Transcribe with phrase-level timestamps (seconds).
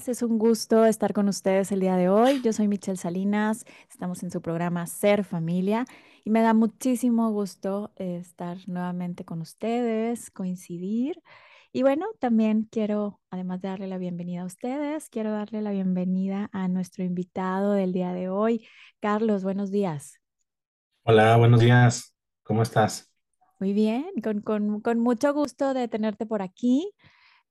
[0.00, 2.40] días, es un gusto estar con ustedes el día de hoy.
[2.42, 5.84] Yo soy Michelle Salinas, estamos en su programa Ser Familia
[6.24, 11.22] y me da muchísimo gusto eh, estar nuevamente con ustedes, coincidir.
[11.72, 16.48] Y bueno, también quiero, además de darle la bienvenida a ustedes, quiero darle la bienvenida
[16.52, 18.66] a nuestro invitado del día de hoy.
[19.00, 20.18] Carlos, buenos días.
[21.02, 22.14] Hola, buenos días.
[22.42, 23.12] ¿Cómo estás?
[23.58, 26.90] Muy bien, con, con, con mucho gusto de tenerte por aquí.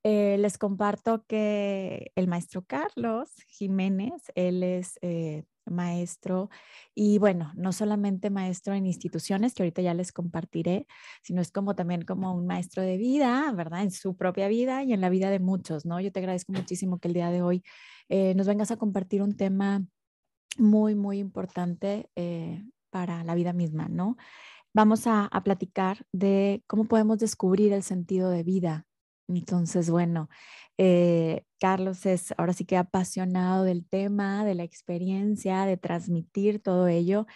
[0.03, 6.49] Eh, les comparto que el maestro Carlos Jiménez, él es eh, maestro
[6.95, 10.87] y bueno, no solamente maestro en instituciones, que ahorita ya les compartiré,
[11.21, 13.83] sino es como también como un maestro de vida, ¿verdad?
[13.83, 15.99] En su propia vida y en la vida de muchos, ¿no?
[15.99, 17.63] Yo te agradezco muchísimo que el día de hoy
[18.07, 19.85] eh, nos vengas a compartir un tema
[20.57, 22.09] muy, muy importante
[22.89, 24.17] para la vida misma, ¿no?
[24.73, 28.88] Vamos a, a platicar de cómo podemos descubrir el sentido de vida
[29.29, 30.29] entonces, bueno,
[30.81, 36.87] eh, Carlos es ahora sí que apasionado del tema, de la experiencia, de transmitir todo
[36.87, 37.27] ello.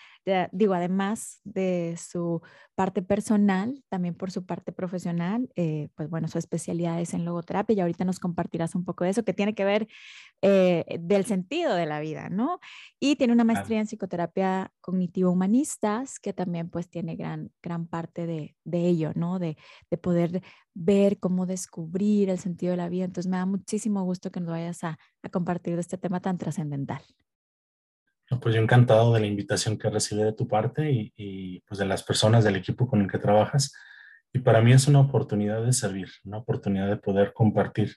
[0.54, 2.42] digo, además de su
[2.74, 7.76] parte personal, también por su parte profesional, eh, pues bueno, su especialidad es en logoterapia
[7.76, 9.90] y ahorita nos compartirás un poco de eso que tiene que ver
[10.42, 12.60] eh, del sentido de la vida, ¿no?
[13.02, 18.56] Y tiene una maestría en psicoterapia cognitivo-humanistas que también pues tiene gran, gran parte de,
[18.64, 19.38] de ello, ¿no?
[19.38, 19.58] De,
[19.92, 20.42] de poder
[20.74, 23.06] ver cómo descubrir el sentido de la vida.
[23.06, 25.00] Entonces me da muchísimo gusto que nos vayas a,
[25.32, 27.02] compartir este tema tan trascendental.
[28.40, 31.86] Pues yo encantado de la invitación que recibí de tu parte y, y, pues de
[31.86, 33.74] las personas del equipo con el que trabajas.
[34.32, 37.96] Y para mí es una oportunidad de servir, una oportunidad de poder compartir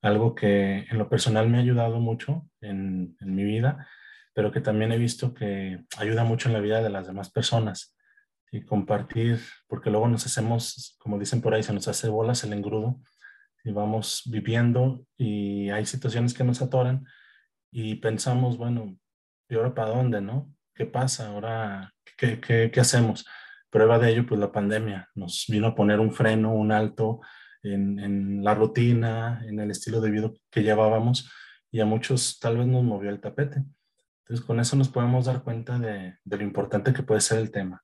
[0.00, 3.86] algo que en lo personal me ha ayudado mucho en, en mi vida,
[4.32, 7.94] pero que también he visto que ayuda mucho en la vida de las demás personas.
[8.50, 12.54] Y compartir, porque luego nos hacemos, como dicen por ahí, se nos hace bolas el
[12.54, 12.98] engrudo
[13.64, 17.04] y vamos viviendo y hay situaciones que nos atoran
[17.70, 18.96] y pensamos, bueno,
[19.48, 20.52] ¿y ahora para dónde, no?
[20.74, 21.28] ¿Qué pasa?
[21.28, 23.26] ¿Ahora qué, qué, qué hacemos?
[23.70, 27.20] Prueba de ello, pues la pandemia nos vino a poner un freno, un alto
[27.62, 31.30] en, en, la rutina, en el estilo de vida que llevábamos
[31.70, 33.62] y a muchos tal vez nos movió el tapete.
[34.24, 37.50] Entonces con eso nos podemos dar cuenta de, de lo importante que puede ser el
[37.50, 37.82] tema,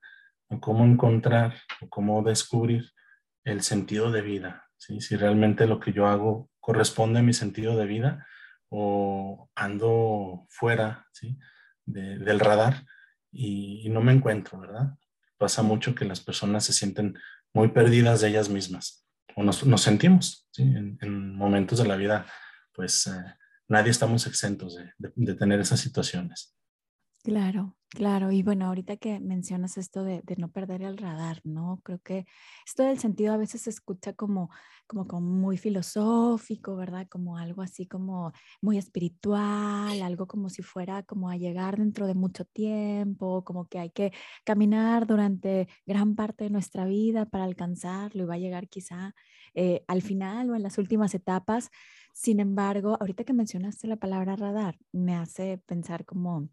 [0.61, 2.91] cómo encontrar o cómo descubrir
[3.45, 7.87] el sentido de vida, si realmente lo que yo hago corresponde a mi sentido de
[7.87, 8.27] vida
[8.69, 11.07] o ando fuera
[11.85, 12.85] del radar
[13.31, 14.97] y, no me encuentro, ¿verdad?
[15.39, 17.17] Pasa mucho que las personas se sienten
[17.53, 19.07] muy perdidas de ellas mismas
[19.37, 22.27] o nos, sentimos en, momentos de la vida,
[22.73, 23.25] pues eh,
[23.69, 26.56] nadie estamos exentos de tener esas situaciones.
[27.27, 28.31] Claro, claro.
[28.31, 31.81] Y bueno, ahorita que mencionas esto de, no perder el radar, ¿no?
[31.83, 32.25] Creo que
[32.65, 34.49] esto del sentido a veces se escucha como,
[34.87, 37.09] como, como muy filosófico, ¿verdad?
[37.11, 38.33] Como algo así como
[38.63, 43.81] muy espiritual, algo como si fuera como a llegar dentro de mucho tiempo, como que
[43.81, 44.13] hay que
[44.45, 49.15] caminar durante gran parte de nuestra vida para alcanzarlo y va a llegar quizá
[49.55, 51.71] eh, al final o en las últimas etapas.
[52.13, 56.49] Sin embargo, ahorita que mencionaste la palabra radar, me hace pensar como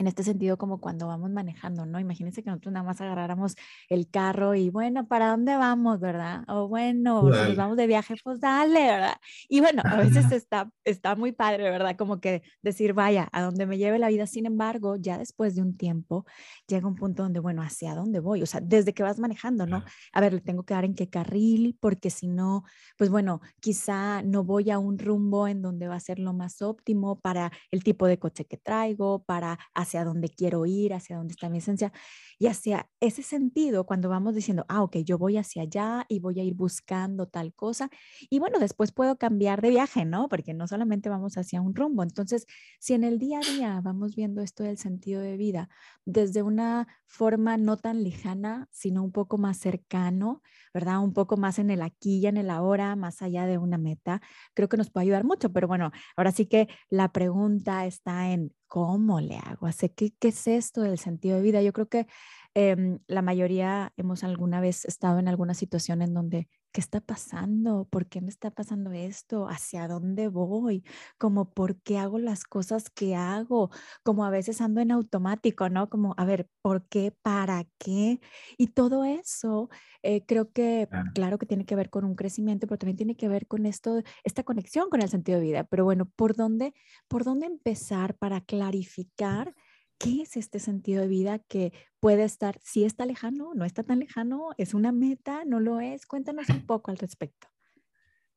[0.00, 2.00] en este sentido como cuando vamos manejando, ¿no?
[2.00, 3.54] Imagínense que nosotros nada más agarráramos
[3.90, 6.42] el carro y bueno, ¿para dónde vamos, verdad?
[6.48, 9.16] O bueno, si nos vamos de viaje, pues dale, ¿verdad?
[9.46, 11.96] Y bueno, a veces está, está muy padre, ¿verdad?
[11.98, 14.26] Como que decir, vaya, a donde me lleve la vida.
[14.26, 16.24] Sin embargo, ya después de un tiempo,
[16.66, 18.42] llega un punto donde, bueno, ¿hacia dónde voy?
[18.42, 19.84] O sea, desde que vas manejando, ¿no?
[20.14, 22.64] A ver, le tengo que dar en qué carril, porque si no,
[22.96, 26.62] pues bueno, quizá no voy a un rumbo en donde va a ser lo más
[26.62, 29.58] óptimo para el tipo de coche que traigo, para
[29.90, 31.92] hacia dónde quiero ir, hacia dónde está mi esencia.
[32.38, 36.40] Y hacia ese sentido, cuando vamos diciendo, ah, ok, yo voy hacia allá y voy
[36.40, 37.90] a ir buscando tal cosa.
[38.30, 40.28] Y bueno, después puedo cambiar de viaje, ¿no?
[40.28, 42.02] Porque no solamente vamos hacia un rumbo.
[42.02, 42.46] Entonces,
[42.78, 45.68] si en el día a día vamos viendo esto del sentido de vida
[46.06, 50.42] desde una forma no tan lejana, sino un poco más cercano,
[50.72, 51.00] ¿verdad?
[51.02, 54.22] Un poco más en el aquí y en el ahora, más allá de una meta,
[54.54, 55.52] creo que nos puede ayudar mucho.
[55.52, 59.68] Pero bueno, ahora sí que la pregunta está en ¿cómo le hago?
[59.96, 61.60] ¿Qué, ¿Qué es esto del sentido de vida?
[61.60, 62.06] Yo creo que
[62.54, 67.86] Em, la mayoría hemos alguna vez estado en alguna situación en donde, ¿qué está pasando?
[67.88, 69.48] ¿Por qué me está pasando esto?
[69.48, 70.82] ¿Hacia dónde voy?
[71.16, 73.70] Como, ¿por qué hago las cosas que hago?
[74.02, 75.88] Como a veces ando en automático, ¿no?
[75.88, 77.12] Como, a ver, ¿por qué?
[77.22, 78.18] ¿Para qué?
[78.58, 79.68] Y todo eso
[80.02, 83.28] eh, creo que, claro que tiene que ver con un crecimiento, pero también tiene que
[83.28, 85.64] ver con esto, esta conexión con el sentido de vida.
[85.64, 86.74] Pero bueno, ¿por dónde,
[87.08, 89.54] por dónde empezar para clarificar?
[90.00, 94.00] ¿Qué es este sentido de vida que puede estar, si está lejano, no está tan
[94.00, 96.06] lejano, es una meta, no lo es?
[96.06, 97.48] Cuéntanos un poco al respecto.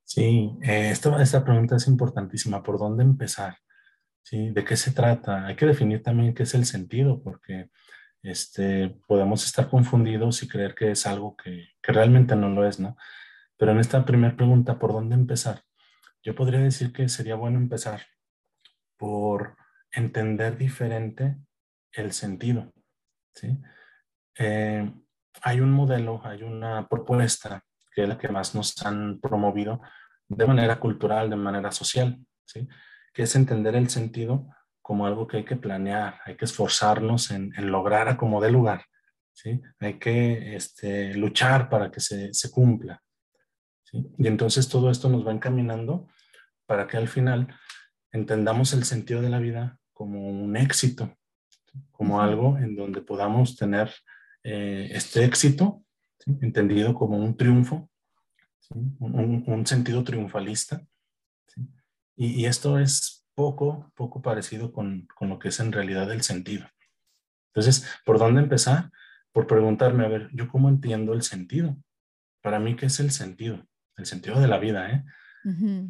[0.03, 2.61] Sí, eh, esta, pregunta es importantísima.
[2.61, 3.57] ¿Por dónde empezar?
[4.29, 5.45] ¿De qué se trata?
[5.45, 7.69] Hay que definir también qué es el sentido, porque
[8.23, 12.79] este, podemos estar confundidos y creer que es algo que, que realmente no lo es,
[12.79, 12.97] ¿no?
[13.57, 15.63] Pero en esta primera pregunta, ¿por dónde empezar?
[16.23, 18.01] Yo podría decir que sería bueno empezar
[18.97, 19.55] por
[19.91, 21.37] entender diferente
[21.93, 22.71] el sentido.
[23.33, 23.57] ¿sí?
[24.37, 24.91] Eh,
[25.41, 27.63] hay un modelo, hay una propuesta
[27.93, 29.81] que es la que más nos han promovido
[30.27, 32.67] de manera cultural, de manera social, ¿sí?
[33.13, 34.47] que es entender el sentido
[34.81, 38.85] como algo que hay que planear, hay que esforzarnos en, lograr a como de lugar,
[39.31, 39.61] ¿sí?
[39.79, 43.01] hay que este, luchar para que se, se cumpla.
[43.83, 44.11] ¿sí?
[44.17, 46.07] Y entonces todo esto nos va encaminando
[46.65, 47.55] para que al final
[48.11, 51.15] entendamos el sentido de la vida como un éxito,
[51.91, 53.91] como algo en donde podamos tener
[54.43, 55.83] eh, este éxito,
[56.41, 57.89] entendido como un triunfo,
[58.99, 60.81] un, sentido triunfalista.
[62.15, 66.67] Y, esto es poco, poco parecido con, con, lo que es en realidad el sentido.
[67.47, 68.91] Entonces, ¿por dónde empezar?
[69.31, 71.75] Por preguntarme, a ver, ¿yo cómo entiendo el sentido?
[72.41, 73.65] Para mí, ¿qué es el sentido?
[73.97, 75.03] El sentido de la vida, ¿eh?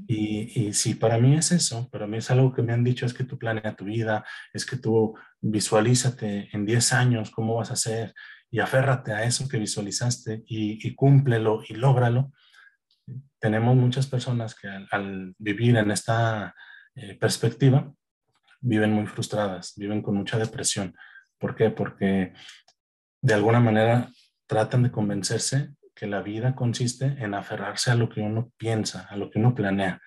[0.08, 3.06] Y, y si para mí es eso, para mí es algo que me han dicho,
[3.06, 7.72] es que tú planea tu vida, es que tú visualízate en 10 años cómo vas
[7.72, 8.14] a ser
[8.54, 12.32] y aférrate a eso que visualizaste y, cúmplelo y lógralo.
[13.40, 16.54] Tenemos muchas personas que al, vivir en esta
[16.94, 17.92] eh, perspectiva
[18.62, 20.96] viven muy frustradas, viven con mucha depresión.
[21.40, 21.72] ¿Por qué?
[21.72, 22.34] Porque
[23.24, 24.12] de alguna manera
[24.46, 29.16] tratan de convencerse que la vida consiste en aferrarse a lo que uno piensa, a
[29.16, 30.02] lo que uno planea,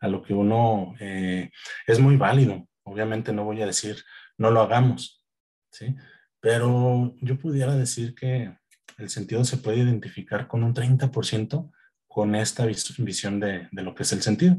[0.00, 1.50] a lo que uno eh,
[1.86, 2.66] es muy válido.
[2.84, 4.02] Obviamente no voy a decir
[4.36, 5.24] no lo hagamos,
[5.70, 5.96] ¿sí?
[6.40, 8.56] Pero yo pudiera decir que
[8.96, 11.72] el sentido se puede identificar con un 30%
[12.06, 14.56] con esta visión de, de lo que es el sentido.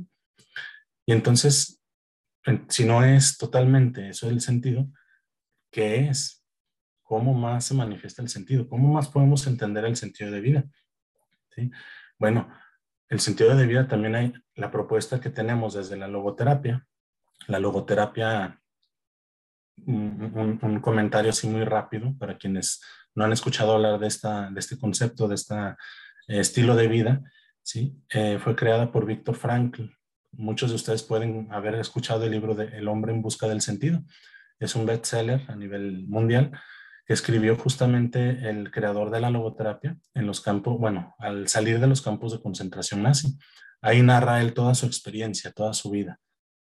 [1.05, 1.81] Y entonces,
[2.67, 4.87] si no es totalmente eso el sentido,
[5.71, 6.38] ¿qué es?
[7.09, 8.69] ¿Cómo más se manifiesta el sentido?
[8.69, 10.65] ¿Cómo más podemos entender el sentido de vida?
[11.50, 11.71] ¿Sí?
[12.19, 12.47] Bueno,
[13.07, 16.85] el sentido de vida también hay la propuesta que tenemos desde la logoterapia.
[17.47, 18.61] La logoterapia,
[19.88, 22.79] un, comentario así muy rápido para quienes
[23.15, 25.55] no han escuchado hablar de, esta, de este concepto, de este
[26.27, 27.23] estilo de vida,
[27.63, 28.00] ¿sí?
[28.13, 29.85] Eh, fue creada por Víctor Frankl.
[30.33, 34.03] Muchos de ustedes pueden haber escuchado el libro de El hombre en busca del sentido.
[34.59, 36.51] Es un bestseller a nivel mundial
[37.09, 41.88] que escribió justamente el creador de la logoterapia en los campos, bueno, al salir de
[41.88, 43.35] los campos de concentración nazi.
[43.81, 46.19] Ahí narra él toda su experiencia, toda su vida,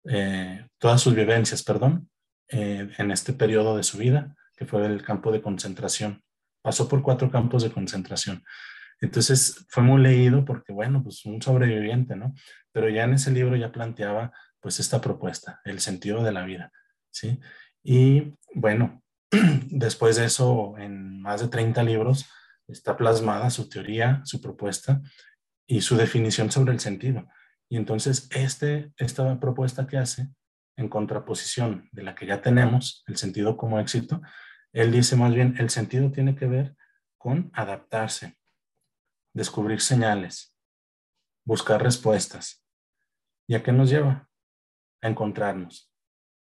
[0.03, 2.09] eh, todas sus vivencias, perdón,
[2.49, 6.21] eh, en este periodo de su vida, que fue el campo de concentración.
[6.61, 8.43] Pasó por cuatro campos de concentración.
[8.99, 12.33] Entonces fue muy leído porque, bueno, pues un sobreviviente, ¿no?
[12.73, 16.69] Pero ya en ese libro ya planteaba pues esta propuesta, el sentido de la vida,
[17.11, 17.39] ¿sí?
[17.81, 19.02] Y bueno,
[19.69, 22.29] Después de eso, en más de 30 libros,
[22.67, 25.01] está plasmada su teoría, su propuesta
[25.67, 27.27] y su definición sobre el sentido.
[27.69, 30.29] Y entonces, este, esta propuesta que hace,
[30.75, 34.21] en contraposición de la que ya tenemos, el sentido como éxito,
[34.71, 36.75] él dice más bien, el sentido tiene que ver
[37.17, 38.37] con adaptarse,
[39.33, 40.55] descubrir señales,
[41.45, 42.63] buscar respuestas.
[43.47, 44.29] ¿Y a qué nos lleva?
[45.01, 45.91] A encontrarnos,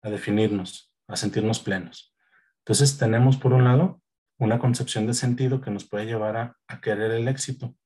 [0.02, 2.11] a definirnos, a sentirnos plenos.
[2.64, 4.00] Entonces tenemos por un lado
[4.38, 7.76] una concepción de sentido que nos puede llevar a, querer el éxito,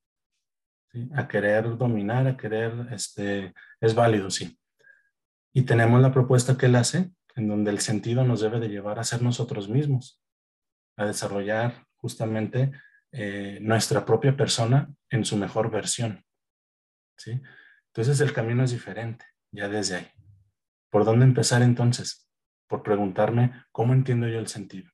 [1.15, 4.59] a querer dominar, a querer, este, es válido, sí.
[5.53, 8.99] Y tenemos la propuesta que él hace, en donde el sentido nos debe de llevar
[8.99, 10.23] a ser nosotros mismos,
[10.97, 12.73] a desarrollar justamente
[13.13, 16.25] eh, nuestra propia persona en su mejor versión.
[17.17, 17.41] ¿sí?
[17.89, 20.09] Entonces el camino es diferente, ya desde ahí.
[20.91, 22.26] ¿Por dónde empezar entonces?
[22.69, 24.91] Por preguntarme cómo entiendo yo el sentido.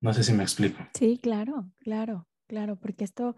[0.00, 0.78] No sé si me explico.
[0.94, 3.34] Sí, claro, claro, claro, porque esto,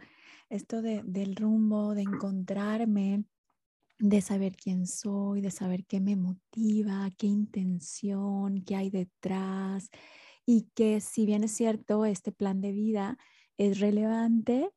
[0.51, 3.25] esto de, del rumbo, de encontrarme,
[3.99, 9.91] de saber quién soy, de saber qué me motiva, qué intención, qué hay detrás,
[10.47, 13.19] y que si bien es cierto, este plan de vida
[13.57, 14.71] es relevante,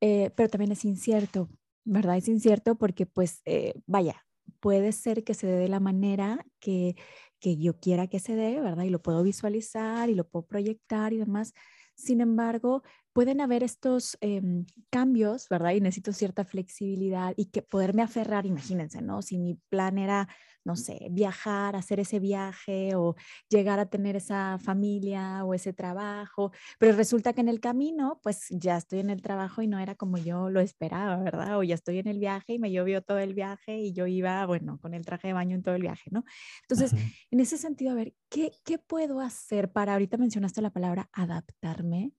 [0.00, 1.48] eh, pero también es incierto,
[1.84, 2.18] ¿verdad?
[2.18, 4.26] Es incierto porque pues, eh, vaya,
[4.60, 6.96] puede ser que se dé de la manera que
[7.40, 8.84] que yo quiera que se dé, ¿verdad?
[8.84, 11.54] Y lo puedo visualizar y lo puedo proyectar y demás.
[11.94, 12.82] Sin embargo,
[13.18, 15.72] pueden haber estos em, cambios, ¿verdad?
[15.72, 19.22] Y necesito cierta flexibilidad y que poderme aferrar, imagínense, ¿no?
[19.22, 20.28] Si mi plan era,
[20.64, 23.16] no sé, viajar, hacer ese viaje o
[23.48, 28.46] llegar a tener esa familia o ese trabajo, pero resulta que en el camino, pues
[28.50, 31.58] ya estoy en el trabajo y no era como yo lo esperaba, ¿verdad?
[31.58, 34.46] O ya estoy en el viaje y me llovió todo el viaje y yo iba,
[34.46, 36.22] bueno, con el traje de baño en todo el viaje, ¿no?
[36.62, 36.92] Entonces,
[37.32, 42.12] en ese sentido, a ver, ¿qué, ¿qué puedo hacer para, ahorita mencionaste la palabra adaptarme?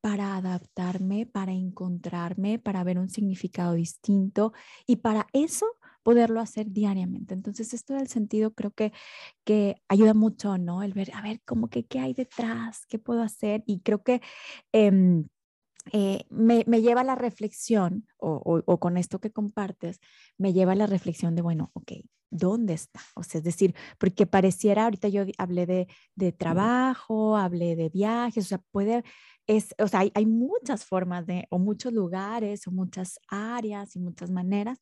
[0.00, 4.52] Para adaptarme, para encontrarme, para ver un significado distinto
[4.86, 5.66] y para eso
[6.02, 7.34] poderlo hacer diariamente.
[7.34, 8.92] Entonces, esto del sentido creo que,
[9.44, 10.82] que ayuda mucho, ¿no?
[10.82, 13.64] El ver, a ver, como que qué hay detrás, qué puedo hacer.
[13.66, 14.20] Y creo que
[14.72, 15.26] em,
[15.92, 20.00] eh, me, me, lleva a la reflexión, o, o, con esto que compartes,
[20.38, 21.92] me lleva a la reflexión de, bueno, ok,
[22.30, 23.00] ¿dónde está?
[23.14, 28.46] O sea, es decir, porque pareciera, ahorita yo hablé de, de trabajo, hablé de viajes,
[28.46, 29.04] o sea, puede
[29.46, 34.30] es, o sea, hay, muchas formas de, o muchos lugares, o muchas áreas y muchas
[34.30, 34.78] maneras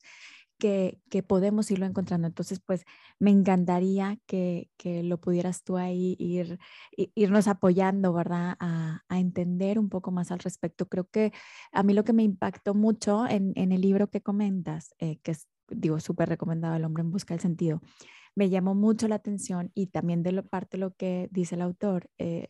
[0.57, 2.27] que, que, podemos irlo encontrando.
[2.27, 2.85] Entonces, pues
[3.19, 6.59] me encantaría que, que lo pudieras tú ahí ir,
[7.15, 8.55] irnos apoyando, ¿verdad?
[8.59, 10.87] A, a, entender un poco más al respecto.
[10.87, 11.33] Creo que
[11.71, 15.31] a mí lo que me impactó mucho en, en el libro que comentas, eh, que
[15.31, 17.81] es, digo, súper recomendado, El hombre en busca del sentido,
[18.35, 21.61] me llamó mucho la atención y también de lo, parte de lo que dice el
[21.61, 22.09] autor.
[22.17, 22.49] Eh,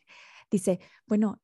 [0.52, 1.42] dice, bueno,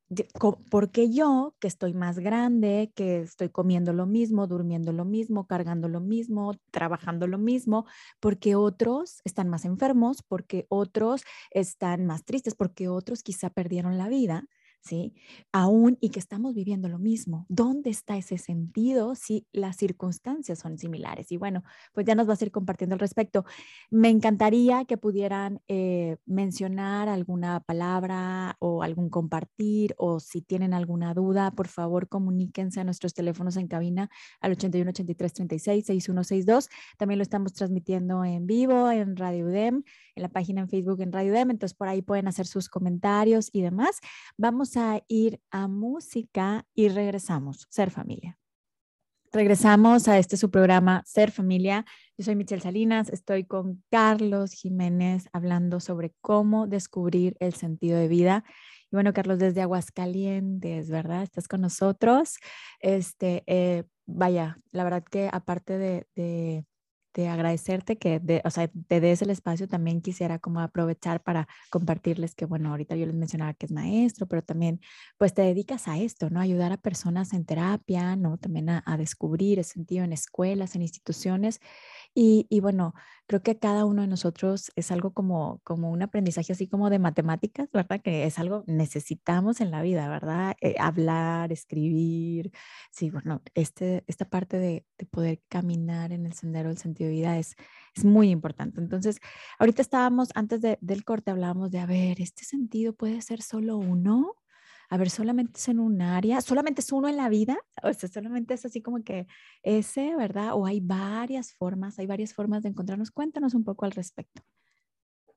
[0.70, 5.48] ¿por qué yo, que estoy más grande, que estoy comiendo lo mismo, durmiendo lo mismo,
[5.48, 7.86] cargando lo mismo, trabajando lo mismo,
[8.20, 14.08] porque otros están más enfermos, porque otros están más tristes, porque otros quizá perdieron la
[14.10, 14.46] vida?
[14.82, 15.14] ¿Sí?
[15.52, 17.46] Aún y que estamos viviendo lo mismo.
[17.50, 21.32] ¿Dónde está ese sentido si las circunstancias son similares?
[21.32, 23.46] Y bueno, pues ya nos vas a ir compartiendo al respecto.
[23.90, 31.14] Me encantaría que pudieran eh, mencionar alguna palabra o algún compartir o si tienen alguna
[31.14, 34.10] duda, por favor comuníquense a nuestros teléfonos en cabina
[34.42, 36.70] al 81 83 36 6162.
[36.98, 39.84] También lo estamos transmitiendo en vivo en Radio UDEM,
[40.16, 43.50] en la página en Facebook en Radio UDEM, entonces por ahí pueden hacer sus comentarios
[43.52, 44.00] y demás.
[44.38, 48.38] Vamos a ir a música y regresamos, Ser Familia.
[49.32, 51.86] Regresamos a este su programa Ser Familia.
[52.18, 58.08] Yo soy Michelle Salinas, estoy con Carlos Jiménez hablando sobre cómo descubrir el sentido de
[58.08, 58.44] vida.
[58.92, 61.22] Y bueno, Carlos, desde Aguascalientes, ¿verdad?
[61.22, 62.38] Estás con nosotros.
[62.80, 66.66] Este, eh, vaya, la verdad que aparte de de
[67.28, 72.36] agradecerte que de, o sea, te des el espacio, también quisiera como aprovechar para compartirles
[72.36, 74.80] que, bueno, ahorita yo les mencionaba que es maestro, pero también
[75.18, 76.40] pues te dedicas a esto, ¿no?
[76.40, 78.38] Ayudar a personas en terapia, ¿no?
[78.38, 81.60] También a, a descubrir el sentido en escuelas, en instituciones.
[82.14, 82.94] Y, y, bueno,
[83.28, 87.00] creo que cada uno de nosotros es algo como, como un aprendizaje así como de
[87.00, 88.02] matemáticas, ¿verdad?
[88.02, 90.56] Que es algo necesitamos en la vida, ¿verdad?
[90.62, 92.52] Eh, hablar, escribir.
[92.92, 97.12] Sí, bueno, este, esta parte de, de poder caminar en el sendero del sentido de
[97.12, 97.56] vida es,
[97.96, 98.80] es muy importante.
[98.80, 99.20] Entonces,
[99.58, 103.78] ahorita estábamos, antes de, del corte hablábamos de, a ver, ¿este sentido puede ser solo
[103.78, 104.36] uno?
[104.90, 108.10] a ver, solamente es en un área, solamente es uno en la vida, o sea,
[108.10, 109.28] solamente es así como que
[109.62, 110.54] ese, ¿verdad?
[110.54, 113.12] O hay varias formas, hay varias formas de encontrarnos.
[113.12, 114.42] Cuéntanos un poco al respecto.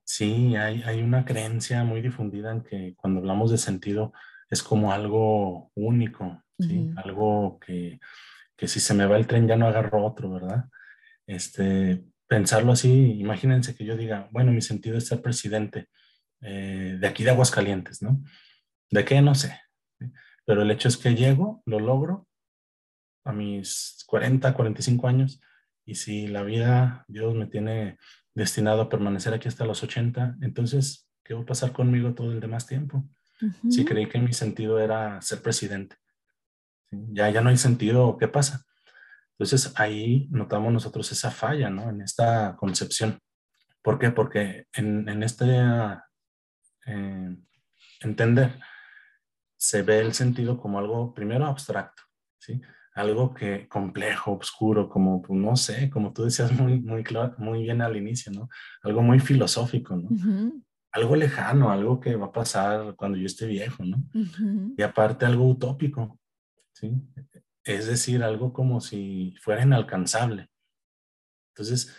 [0.05, 4.13] Sí, hay, hay una creencia muy difundida en que cuando hablamos de sentido
[4.51, 6.91] es como algo único, ¿sí?
[6.97, 8.01] Algo que,
[8.57, 10.67] que si se me va el tren ya no agarro otro, ¿verdad?
[11.27, 15.89] Este, pensarlo así, imagínense que yo diga, bueno, mi sentido es ser presidente
[16.41, 18.23] eh, de aquí de Aguascalientes, ¿no?
[18.91, 19.21] ¿De qué?
[19.21, 19.61] No sé.
[20.45, 22.27] Pero el hecho es que llego, lo logro
[23.25, 25.41] a mis 40, 45 años
[25.85, 27.99] y si la vida, Dios me tiene
[28.35, 32.41] destinado a permanecer aquí hasta los 80, entonces, ¿qué va a pasar conmigo todo el
[32.41, 33.05] demás tiempo?
[33.69, 35.97] Si creí que mi sentido era ser presidente.
[36.91, 38.65] Ya, ya no hay sentido, ¿qué pasa?
[39.43, 41.91] Entonces ahí notamos nosotros esa falla, ¿no?
[41.91, 43.19] En esta concepción.
[43.83, 44.11] ¿Por qué?
[44.11, 45.47] Porque en, en este
[46.87, 47.37] eh,
[48.01, 48.61] entender
[49.57, 52.03] se ve el sentido como algo primero abstracto,
[52.39, 52.61] ¿sí?
[52.95, 57.05] Algo que complejo, oscuro, como, pues, no sé, como tú decías muy, muy,
[57.39, 58.49] muy bien al inicio, ¿no?
[58.83, 60.09] Algo muy filosófico, ¿no?
[60.93, 64.05] Algo lejano, algo que va a pasar cuando yo esté viejo, ¿no?
[64.77, 66.21] Y aparte algo utópico,
[66.73, 66.93] ¿sí?
[67.65, 70.51] Es decir, algo como si fuera inalcanzable.
[71.55, 71.95] Entonces,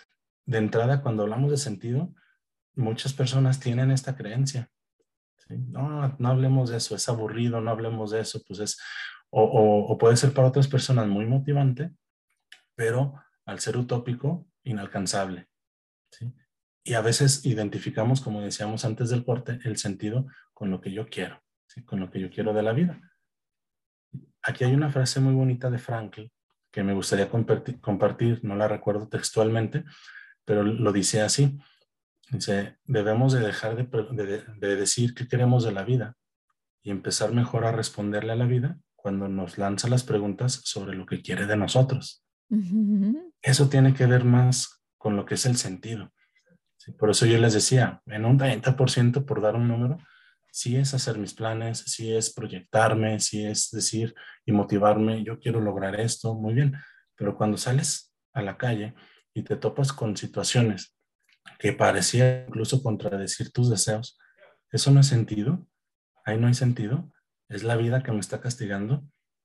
[0.46, 2.14] de entrada, cuando hablamos de sentido,
[2.76, 4.70] muchas personas tienen esta creencia
[5.50, 8.80] no, no hablemos de eso, es aburrido, no hablemos de eso, pues es,
[9.30, 11.92] o, puede ser para otras personas muy motivante,
[12.76, 13.16] pero
[13.46, 15.48] al ser utópico, inalcanzable.
[16.86, 21.08] Y a veces identificamos, como decíamos antes del corte, el sentido con lo que yo
[21.08, 21.42] quiero,
[21.86, 23.00] con lo que yo quiero de la vida.
[24.44, 26.24] Aquí hay una frase muy bonita de Frankl
[26.74, 29.86] que me gustaría compartir, no la recuerdo textualmente,
[30.44, 31.60] pero lo dice así.
[32.32, 36.16] Dice, debemos de dejar de, decir qué queremos de la vida
[36.82, 41.06] y empezar mejor a responderle a la vida cuando nos lanza las preguntas sobre lo
[41.06, 42.26] que quiere de nosotros.
[43.42, 46.12] Eso tiene que ver más con lo que es el sentido.
[46.98, 50.00] por eso yo les decía, en un 30% por dar un número,
[50.54, 54.14] sí es hacer mis planes, sí es proyectarme, sí es decir
[54.46, 56.76] y motivarme, yo quiero lograr esto, muy bien,
[57.16, 58.94] pero cuando sales a la calle
[59.34, 60.96] y te topas con situaciones
[61.58, 64.20] que parecía incluso contradecir tus deseos,
[64.72, 65.68] eso no es sentido,
[66.24, 67.12] ahí no hay sentido,
[67.50, 69.04] es la vida que me está castigando,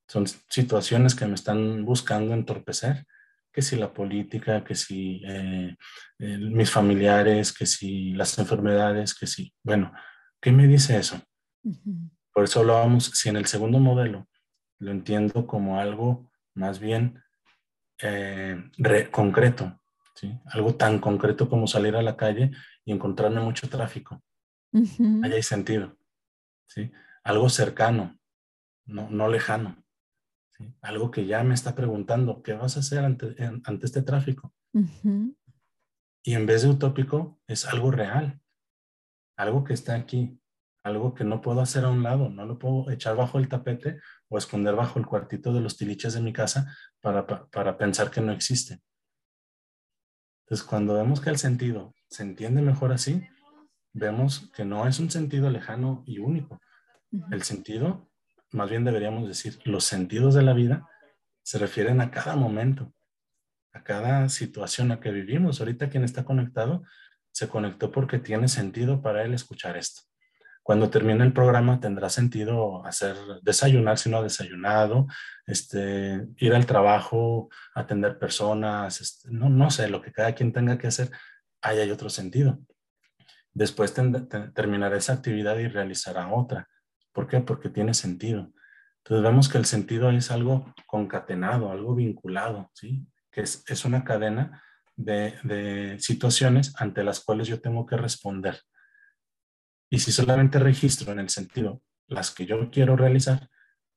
[0.09, 3.07] son situaciones que me están buscando entorpecer,
[3.51, 5.75] que si la política, que si eh,
[6.19, 9.91] mis familiares, que si las enfermedades, que si, bueno,
[10.41, 11.21] ¿Qué me dice eso?
[12.33, 14.29] Por eso hablábamos, si en el segundo modelo
[14.79, 17.21] lo entiendo como algo más bien
[18.01, 18.71] eh,
[19.11, 19.81] concreto,
[20.15, 20.39] ¿sí?
[20.47, 22.53] algo tan concreto como salir a la calle
[22.85, 24.23] y encontrarme mucho tráfico.
[24.73, 25.97] Ahí hay sentido.
[26.67, 26.93] ¿sí?
[27.25, 28.19] Algo cercano,
[28.87, 29.83] no, no lejano.
[30.57, 30.73] ¿sí?
[30.81, 34.55] Algo que ya me está preguntando, ¿qué vas a hacer ante, ante este tráfico?
[36.23, 38.41] Y en vez de utópico, es algo real
[39.39, 40.39] algo que está aquí,
[40.83, 44.01] algo que no puedo hacer a un lado, no lo puedo echar bajo el tapete
[44.29, 48.21] o esconder bajo el cuartito de los tiliches de mi casa para, para, pensar que
[48.21, 48.81] no existe.
[50.45, 53.23] Entonces, cuando vemos que el sentido se entiende mejor así,
[53.93, 56.61] vemos que no es un sentido lejano y único.
[57.31, 58.11] El sentido,
[58.51, 60.89] más bien deberíamos decir, los sentidos de la vida
[61.43, 62.93] se refieren a cada momento,
[63.73, 65.61] a cada situación a que vivimos.
[65.61, 66.83] Ahorita quien está conectado
[67.39, 70.03] se conectó porque tiene sentido para él escuchar esto.
[70.65, 75.07] Cuando termine el programa tendrá sentido hacer desayunar si no ha desayunado,
[75.47, 80.79] este, ir al trabajo, atender personas, este, no, no sé, lo que cada quien tenga
[80.79, 81.13] que hacer,
[81.63, 82.59] ahí hay otro sentido.
[83.55, 83.95] Después
[84.53, 86.69] terminará esa actividad y realizará otra.
[87.13, 87.39] ¿Por qué?
[87.41, 88.53] Porque tiene sentido.
[89.05, 93.07] Entonces vemos que el sentido es algo concatenado, algo vinculado, ¿sí?
[93.31, 94.61] Que es, es una cadena
[94.99, 98.61] de, situaciones ante las cuales yo tengo que responder.
[99.91, 103.49] Y si solamente registro en el sentido las que yo quiero realizar,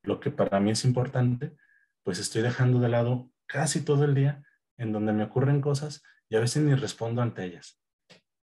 [0.03, 1.55] lo que para mí es importante,
[2.03, 4.43] pues estoy dejando de lado casi todo el día
[4.77, 7.81] en donde me ocurren cosas y a veces ni respondo ante ellas.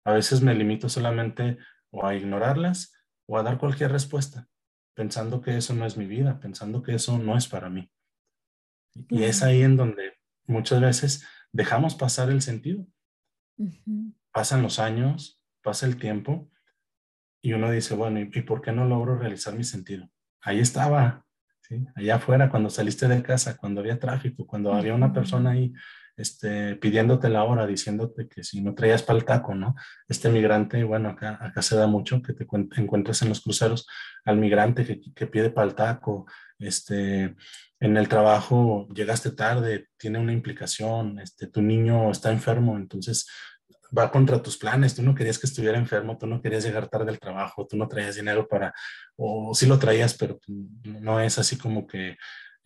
[0.03, 1.57] A veces me limito solamente
[1.91, 2.93] o a ignorarlas
[3.27, 4.47] o a dar cualquier respuesta,
[4.95, 7.91] pensando que eso no es mi vida, pensando que eso no es para mí.
[9.09, 10.13] Y es ahí en donde
[10.45, 12.85] muchas veces dejamos pasar el sentido.
[14.31, 16.51] Pasan los años, pasa el tiempo
[17.41, 20.09] y uno dice, bueno, ¿y, por qué no logro realizar mi sentido?
[20.41, 21.25] Ahí estaba,
[21.61, 21.85] ¿sí?
[21.95, 25.73] allá afuera, cuando saliste de casa, cuando había tráfico, cuando había una persona ahí
[26.17, 29.75] este, pidiéndote la hora, diciéndote que si no traías para el taco, ¿no?
[30.07, 32.45] Este migrante, bueno, acá, acá se da mucho que te
[32.77, 33.87] encuentres en los cruceros
[34.25, 36.25] al migrante que, que pide para el taco,
[36.59, 37.35] este,
[37.79, 43.27] en el trabajo llegaste tarde, tiene una implicación, este, tu niño está enfermo, entonces
[43.95, 47.11] va contra tus planes, tú no querías que estuviera enfermo, tú no querías llegar tarde
[47.11, 48.73] al trabajo, tú no traías dinero para,
[49.15, 50.39] o sí lo traías, pero
[50.83, 52.17] no es así como que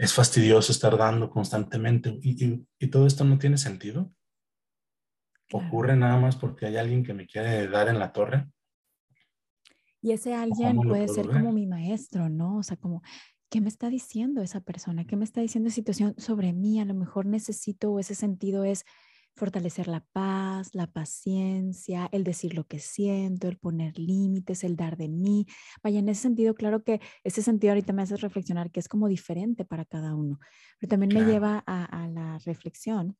[0.02, 4.12] es fastidioso estar dando constantemente y, y, todo esto no tiene sentido.
[5.54, 8.50] Ocurre nada más porque hay alguien que me quiere dar en la torre.
[10.02, 12.58] Y ese alguien puede ser como mi maestro, ¿no?
[12.58, 13.04] O sea, como
[13.52, 15.06] ¿qué me está diciendo esa persona?
[15.06, 16.80] ¿Qué me está diciendo esa situación sobre mí?
[16.80, 18.86] A lo mejor necesito o ese sentido es
[19.36, 24.98] fortalecer la paz, la paciencia, el decir lo que siento, el poner límites, el dar
[24.98, 25.48] de mí.
[25.84, 29.08] Vaya, en ese sentido, claro que ese sentido ahorita me hace reflexionar que es como
[29.08, 30.40] diferente para cada uno,
[30.80, 33.18] pero también me lleva a, a la reflexión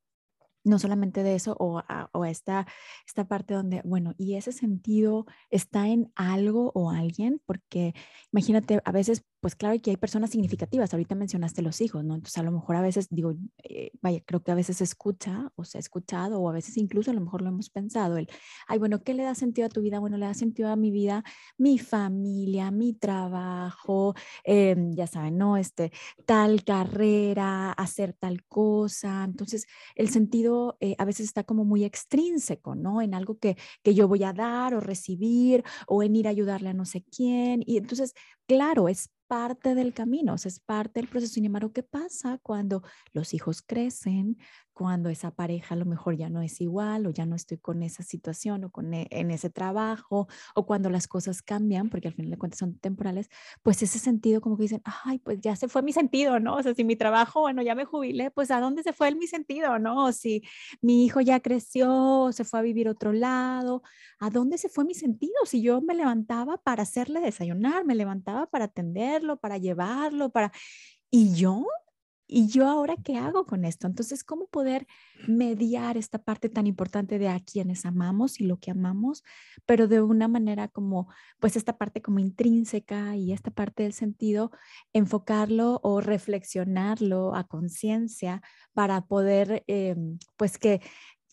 [0.64, 2.68] no solamente de eso o, a, o esta,
[3.08, 7.94] esta parte donde, bueno, y ese sentido está en algo o alguien, porque
[8.32, 12.14] imagínate, a veces, pues claro que hay personas significativas, ahorita mencionaste los hijos, ¿no?
[12.16, 15.52] Entonces a lo mejor a veces digo, eh, vaya, creo que a veces se escucha
[15.56, 18.28] o se ha escuchado o a veces incluso a lo mejor lo hemos pensado, el,
[18.68, 20.00] ay, bueno, ¿qué le da sentido a tu vida?
[20.00, 21.24] Bueno, le da sentido a mi vida,
[21.58, 25.58] mi familia, mi trabajo, em, ya saben, ¿no?
[25.58, 25.92] Este,
[26.26, 32.76] tal carrera, hacer tal cosa, entonces el sentido eh, a veces está como muy extrínseco,
[32.76, 33.02] ¿no?
[33.02, 36.70] En algo que, que yo voy a dar o recibir o en ir a ayudarle
[36.70, 37.64] a no sé quién.
[37.66, 38.14] Y entonces,
[38.48, 41.36] claro, es parte del camino, es parte del proceso.
[41.36, 44.38] Sin embargo, ¿qué pasa cuando los hijos crecen,
[44.74, 47.84] cuando esa pareja a lo mejor ya no es igual o ya no estoy con
[47.84, 52.14] esa situación o con e, en ese trabajo o cuando las cosas cambian, porque al
[52.14, 53.30] final de cuentas son temporales,
[53.64, 56.56] pues ese sentido como que dicen, ay, pues ya se fue mi sentido, ¿no?
[56.56, 59.16] O sea, si mi trabajo, bueno, ya me jubilé, pues ¿a dónde se fue el
[59.18, 60.12] mi sentido, ¿no?
[60.14, 60.44] Si
[60.82, 63.84] mi hijo ya creció, se fue a vivir otro lado,
[64.20, 65.34] ¿a dónde se fue mi sentido?
[65.46, 70.52] Si yo me levantaba para hacerle desayunar, me levantaba para atenderlo, para llevarlo, para...
[71.12, 71.66] ¿Y yo?
[72.34, 73.88] ¿Y yo ahora qué hago con esto?
[73.88, 74.88] Entonces, ¿cómo poder
[75.28, 79.22] mediar esta parte tan importante de a quienes amamos y lo que amamos,
[79.66, 81.10] pero de una manera como,
[81.42, 84.52] pues esta parte como intrínseca y esta parte del sentido,
[84.94, 88.42] enfocarlo o reflexionarlo a conciencia
[88.74, 90.80] para poder, em, pues que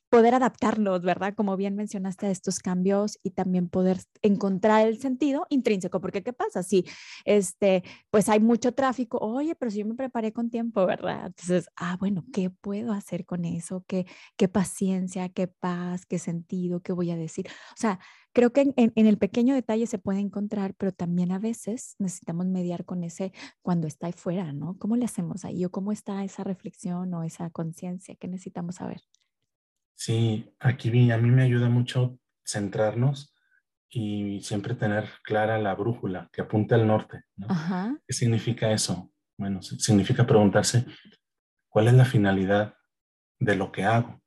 [0.08, 1.34] poder adaptarnos, ¿verdad?
[1.34, 6.32] Como bien mencionaste a estos cambios y también poder encontrar el sentido intrínseco, porque ¿qué
[6.32, 6.62] pasa?
[6.62, 6.84] Si
[7.24, 11.26] este, pues hay mucho tráfico, oye, pero si yo me preparé con tiempo, ¿verdad?
[11.26, 13.84] Entonces, ah, bueno, ¿qué puedo hacer con eso?
[13.86, 17.46] ¿Qué, qué paciencia, qué paz, qué sentido, qué voy a decir?
[17.72, 18.00] O sea,
[18.32, 22.46] creo que en, en, el pequeño detalle se puede encontrar, pero también a veces necesitamos
[22.46, 24.78] mediar con ese cuando está ahí fuera, ¿no?
[24.78, 25.64] ¿Cómo le hacemos ahí?
[25.64, 29.02] ¿O cómo está esa reflexión o esa conciencia que necesitamos saber?
[29.98, 33.34] Sí, aquí a mí me ayuda mucho centrarnos
[33.90, 37.24] y siempre tener clara la brújula que apunta al norte.
[38.06, 39.12] ¿Qué significa eso?
[39.36, 40.86] Bueno, significa preguntarse
[41.68, 42.76] cuál es la finalidad
[43.40, 44.22] de lo que hago.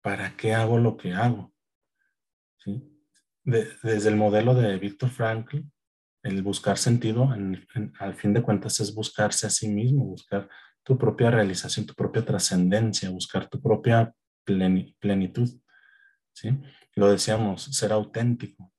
[0.00, 1.52] ¿Para qué hago lo que hago?
[3.42, 5.58] desde el modelo de Víctor Frankl,
[6.22, 7.28] el buscar sentido,
[7.98, 10.48] al fin de cuentas, es buscarse a sí mismo, buscar
[10.82, 14.14] tu propia realización, tu propia trascendencia, buscar tu propia
[14.44, 15.48] plenitud.
[16.32, 16.58] ¿sí?
[16.94, 18.72] Lo decíamos, ser auténtico.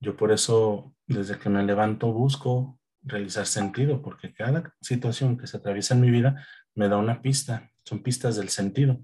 [0.00, 5.56] Yo por eso, desde que me levanto, busco realizar sentido, porque cada situación que se
[5.56, 9.00] atraviesa en mi vida me da una pista, son pistas del sentido.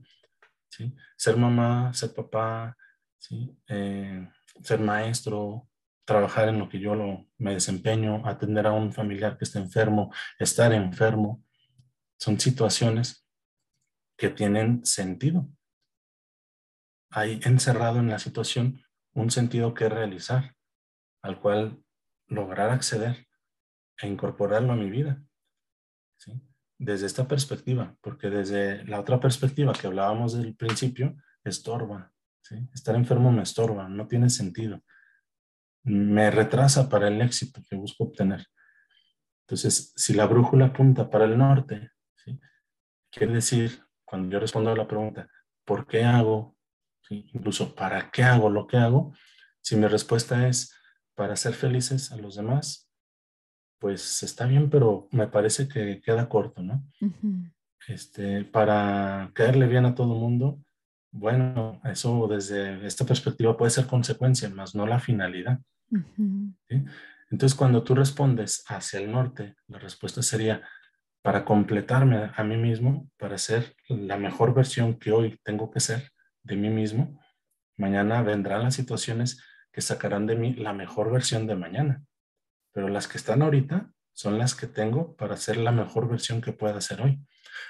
[0.69, 0.95] ¿sí?
[1.17, 2.77] Ser mamá, ser papá,
[3.19, 3.57] ¿sí?
[3.69, 4.29] Eh,
[4.63, 5.69] ser maestro,
[6.05, 10.13] trabajar en lo que yo lo, me desempeño, atender a un familiar que está enfermo,
[10.39, 11.44] estar enfermo,
[12.25, 13.29] son situaciones
[14.17, 15.47] que tienen sentido.
[17.11, 18.83] Hay encerrado en la situación
[19.13, 20.57] un sentido que realizar,
[21.23, 21.85] al cual
[22.29, 23.27] lograr acceder
[23.99, 25.23] e incorporarlo a mi vida.
[26.79, 32.11] Desde esta perspectiva, porque desde la otra perspectiva que hablábamos del principio, estorba.
[32.73, 34.83] Estar enfermo me estorba, no tiene sentido.
[35.83, 38.47] Me retrasa para el éxito que busco obtener.
[39.43, 41.91] Entonces, si la brújula apunta para el norte,
[43.15, 45.29] Quiere decir, cuando yo respondo a la pregunta,
[45.65, 46.57] ¿por qué hago?
[47.11, 49.15] Incluso, ¿para qué hago lo que hago?
[49.61, 50.75] Si mi respuesta es
[51.15, 52.91] para ser felices a los demás,
[53.79, 56.85] pues está bien, pero me parece que queda corto, ¿no?
[57.87, 60.59] este, para caerle bien a todo el mundo,
[61.13, 65.61] bueno, eso desde esta perspectiva puede ser consecuencia, más no la finalidad.
[67.31, 70.63] Entonces, cuando tú respondes hacia el norte, la respuesta sería,
[71.25, 76.11] para completarme a mí mismo, para ser la mejor versión que hoy tengo que ser
[76.43, 77.19] de mí mismo.
[77.79, 82.05] Mañana vendrán las situaciones que sacarán de mí la mejor versión de mañana,
[82.75, 86.53] pero las que están ahorita son las que tengo para ser la mejor versión que
[86.53, 87.19] pueda ser hoy.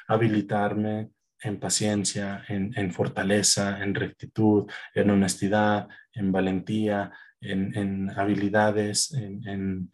[0.08, 9.92] Habilitarme en paciencia, en, fortaleza, en rectitud, en honestidad, en valentía, en, habilidades, en,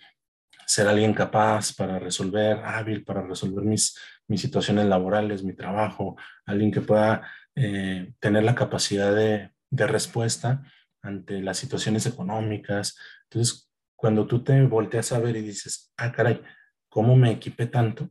[0.71, 6.71] ser alguien capaz para resolver, hábil para resolver mis, mis situaciones laborales, mi trabajo, alguien
[6.71, 10.63] que pueda eh, tener la capacidad de, de respuesta
[11.03, 12.97] ante las situaciones económicas.
[13.25, 16.41] Entonces, cuando tú te volteas a ver y dices, ah, caray,
[16.89, 18.09] ¿cómo me equipé tanto?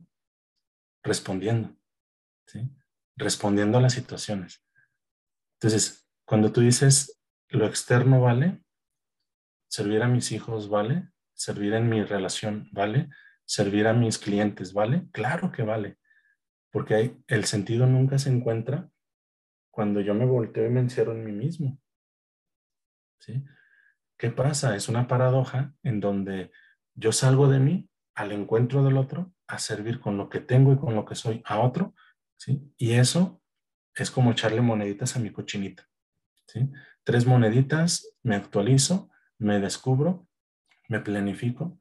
[1.02, 1.74] Respondiendo.
[3.16, 4.62] Respondiendo a las situaciones.
[5.54, 8.62] Entonces, cuando tú dices, lo externo vale,
[9.70, 11.08] servir a mis hijos vale,
[11.40, 13.08] servir en mi relación, ¿vale?
[13.46, 15.08] Servir a mis clientes, ¿vale?
[15.10, 15.96] Claro que vale,
[16.70, 18.90] porque el sentido nunca se encuentra
[19.70, 21.80] cuando yo me volteo y me encierro en mí mismo.
[23.20, 23.42] ¿Sí?
[24.18, 24.76] ¿Qué pasa?
[24.76, 26.50] Es una paradoja en donde
[26.94, 30.78] yo salgo de mí al encuentro del otro a servir con lo que tengo y
[30.78, 31.94] con lo que soy a otro,
[32.36, 32.70] ¿sí?
[32.76, 33.40] Y eso
[33.94, 35.88] es como echarle moneditas a mi cochinita,
[36.46, 36.70] ¿sí?
[37.02, 40.28] Tres moneditas, me actualizo, me descubro
[40.90, 41.78] me planifico,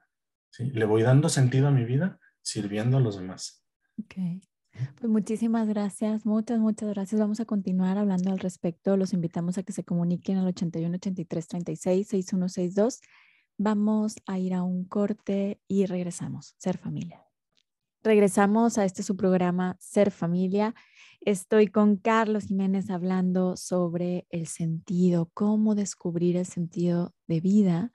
[0.52, 0.70] ¿sí?
[0.72, 3.66] le voy dando sentido a mi vida sirviendo a los demás.
[4.00, 4.16] Ok.
[5.00, 7.20] Pues muchísimas gracias, muchas, muchas gracias.
[7.20, 8.96] Vamos a continuar hablando al respecto.
[8.96, 13.02] Los invitamos a que se comuniquen al 81 83 36 6162.
[13.58, 16.54] Vamos a ir a un corte y regresamos.
[16.58, 17.26] Ser familia.
[18.04, 20.76] Regresamos a este su programa Ser Familia.
[21.20, 27.92] Estoy con Carlos Jiménez hablando sobre el sentido, cómo descubrir el sentido de vida.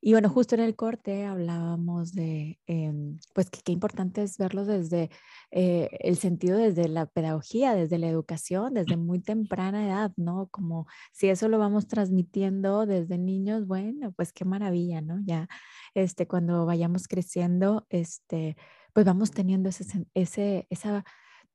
[0.00, 5.10] Y bueno, justo en el corte hablábamos de, em, pues, qué importante es verlo desde
[5.50, 10.48] eh, el sentido, desde la pedagogía, desde la educación, desde muy temprana edad, ¿no?
[10.50, 15.18] Como si eso lo vamos transmitiendo desde niños, bueno, pues qué maravilla, ¿no?
[15.24, 15.48] Ya,
[15.94, 18.56] este, cuando vayamos creciendo, este,
[18.92, 21.04] pues vamos teniendo ese, ese, esa,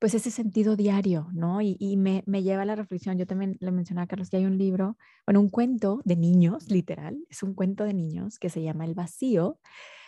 [0.01, 1.61] pues ese sentido diario, ¿no?
[1.61, 4.45] Y, me, me, lleva a la reflexión, yo también le mencionaba a Carlos que hay
[4.45, 8.63] un libro, bueno, un cuento de niños, literal, es un cuento de niños que se
[8.63, 9.59] llama El vacío,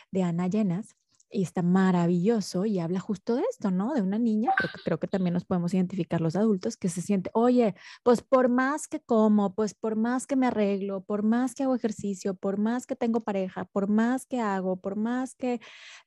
[0.09, 0.95] de Ana Llenas,
[1.33, 3.93] y está maravilloso y habla justo de esto, ¿no?
[3.93, 7.29] De una niña, pero creo que también nos podemos identificar los adultos, que se siente,
[7.33, 11.63] oye, pues por más que como, pues por más que me arreglo, por más que
[11.63, 15.59] hago ejercicio, por más que tengo pareja, por más que hago, por más que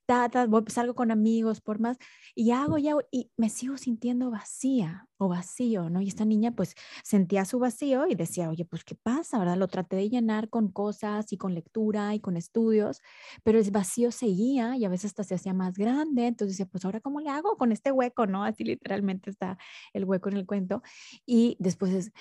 [0.06, 0.30] ta,
[0.68, 1.98] salgo con amigos, por más,
[2.34, 6.00] y hago y hago, y me sigo sintiendo vacía o vacío, ¿no?
[6.00, 9.56] Y esta niña pues sentía su vacío y decía, oye, pues ¿qué pasa, verdad?
[9.56, 13.02] Lo traté de llenar con cosas y con lectura y con estudios,
[13.42, 16.84] pero el vacío seguía y a veces hasta se hacía más grande, entonces decía, pues
[16.84, 18.44] ahora ¿cómo le hago con este hueco, ¿no?
[18.44, 19.58] Así literalmente está
[19.92, 20.82] el hueco en el cuento.
[21.26, 22.12] Y después,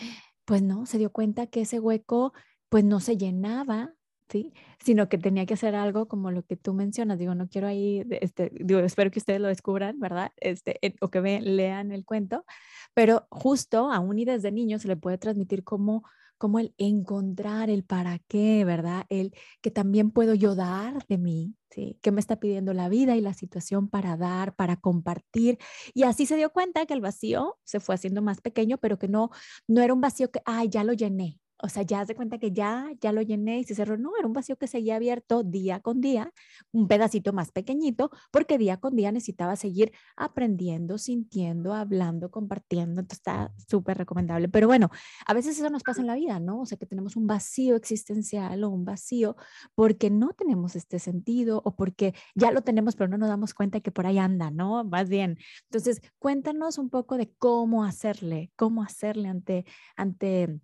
[0.46, 2.34] pues no, se dio cuenta que ese hueco
[2.70, 3.94] pues no se llenaba
[4.30, 4.54] ¿sí?
[4.80, 7.20] Sino que tenía que hacer algo como lo que tú mencionas.
[7.20, 10.32] Digo, no quiero ahí, este, digo, espero que ustedes lo descubran, ¿verdad?
[10.38, 12.46] Este, o que lean el cuento,
[12.94, 16.04] pero justo aún y desde niño se le puede transmitir como,
[16.38, 19.06] como el encontrar el para qué, ¿verdad?
[19.10, 21.98] El que también puedo yo dar de mí, ¿sí?
[22.02, 25.58] Que me está pidiendo la vida y la situación para dar, para compartir.
[25.94, 29.08] Y así se dio cuenta que el vacío se fue haciendo más pequeño, pero que
[29.08, 29.30] no,
[29.68, 32.52] no era un vacío que, ay, ya lo llené, o sea, ya se cuenta que
[32.52, 33.98] ya, ya lo llené y se cerró.
[33.98, 36.32] No, era un vacío que seguía abierto día con día,
[36.72, 43.02] un pedacito más pequeñito, porque día con día necesitaba seguir aprendiendo, sintiendo, hablando, compartiendo.
[43.02, 44.50] Entonces está súper recomendable.
[44.50, 44.90] Pero bueno,
[45.26, 46.62] a veces eso nos pasa en la vida, ¿no?
[46.62, 49.36] O sea, que tenemos un vacío existencial o un vacío
[49.76, 53.80] porque no tenemos este sentido o porque ya lo tenemos, pero no nos damos cuenta
[53.80, 54.84] que por ahí anda, ¿no?
[54.84, 55.38] Más bien.
[55.70, 59.66] Entonces, cuéntanos un poco de cómo hacerle, cómo hacerle ante,
[59.96, 60.60] ante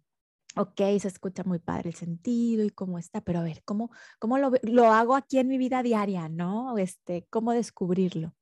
[0.55, 4.37] ok, se escucha muy padre el sentido y cómo está, pero a ver, ¿cómo, cómo
[4.37, 6.77] lo, lo, hago aquí en mi vida diaria, no?
[6.77, 8.33] Este, ¿Cómo descubrirlo?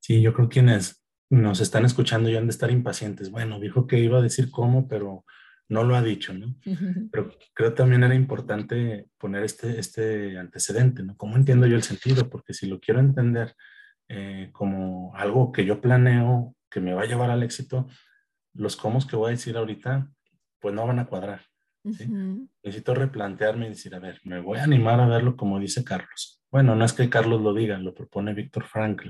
[0.00, 3.30] Sí, yo creo que quienes nos están escuchando ya han de estar impacientes.
[3.30, 5.24] Bueno, dijo que iba a decir cómo, pero
[5.68, 6.54] no lo ha dicho, ¿no?
[7.12, 11.16] Pero creo también era importante poner este, este antecedente, ¿no?
[11.16, 12.30] ¿Cómo entiendo yo el sentido?
[12.30, 13.54] Porque si lo quiero entender
[14.08, 17.86] eh, como algo que yo planeo, que me va a llevar al éxito,
[18.54, 20.10] los cómo que voy a decir ahorita
[20.60, 21.42] pues no van a cuadrar.
[22.62, 26.42] Necesito replantearme y decir, a ver, me voy a animar a verlo como dice Carlos.
[26.50, 29.08] Bueno, no es que Carlos lo diga, lo propone Víctor Frankl.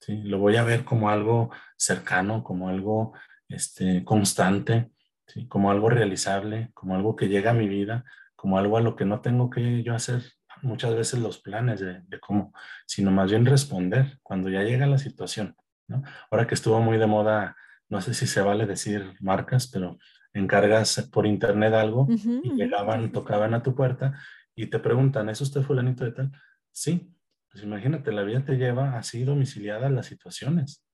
[0.00, 0.22] ¿sí?
[0.22, 3.12] Lo voy a ver como algo cercano, como algo
[3.48, 4.90] este, constante,
[5.26, 5.46] ¿sí?
[5.46, 9.04] como algo realizable, como algo que llega a mi vida, como algo a lo que
[9.04, 10.22] no tengo que yo hacer
[10.62, 12.52] muchas veces los planes de, de cómo,
[12.86, 15.56] sino más bien responder cuando ya llega la situación.
[15.88, 16.02] ¿no?
[16.30, 17.56] Ahora que estuvo muy de moda,
[17.88, 19.98] no sé si se vale decir marcas, pero
[20.32, 24.18] encargas por internet algo y llegaban, tocaban a tu puerta
[24.54, 26.32] y te preguntan, ¿es usted fulanito de tal?
[26.70, 27.14] Sí,
[27.50, 30.84] pues imagínate, la vida te lleva así domiciliada a las situaciones.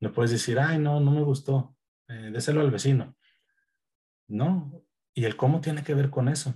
[0.00, 1.76] No puedes decir, ay, no, no me gustó,
[2.08, 3.16] eh, déselo al vecino.
[4.28, 4.82] No,
[5.14, 6.54] y el cómo tiene que ver con eso,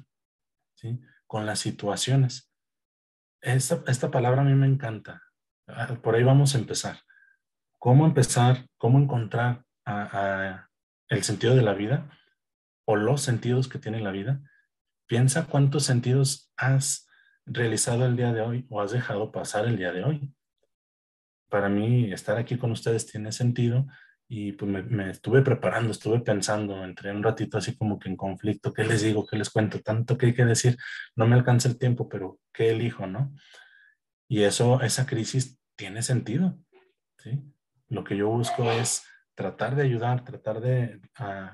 [0.75, 1.01] ¿sí?
[1.27, 2.51] Con las situaciones.
[3.41, 5.23] Esta, esta palabra a mí me encanta.
[5.69, 6.99] Ah, por ahí vamos a empezar.
[7.79, 8.67] ¿Cómo empezar?
[8.79, 10.66] ¿Cómo encontrar a,
[11.09, 12.11] el sentido de la vida
[12.85, 14.41] o los sentidos que tiene la vida,
[15.07, 17.09] piensa cuántos sentidos has
[17.45, 20.33] realizado el día de hoy o has dejado pasar el día de hoy.
[21.49, 23.87] Para mí, estar aquí con ustedes tiene sentido
[24.29, 28.73] y pues me, estuve preparando, estuve pensando, entré un ratito así como que en conflicto,
[28.73, 29.25] ¿qué les digo?
[29.25, 29.81] ¿Qué les cuento?
[29.81, 30.77] Tanto que hay que decir,
[31.15, 33.07] no me alcanza el tiempo, pero ¿qué elijo?
[33.07, 33.33] ¿No?
[34.29, 36.59] Y eso, esa crisis tiene sentido,
[37.19, 37.41] ¿sí?
[37.89, 39.05] Lo que yo busco es
[39.37, 41.01] tratar de ayudar, tratar de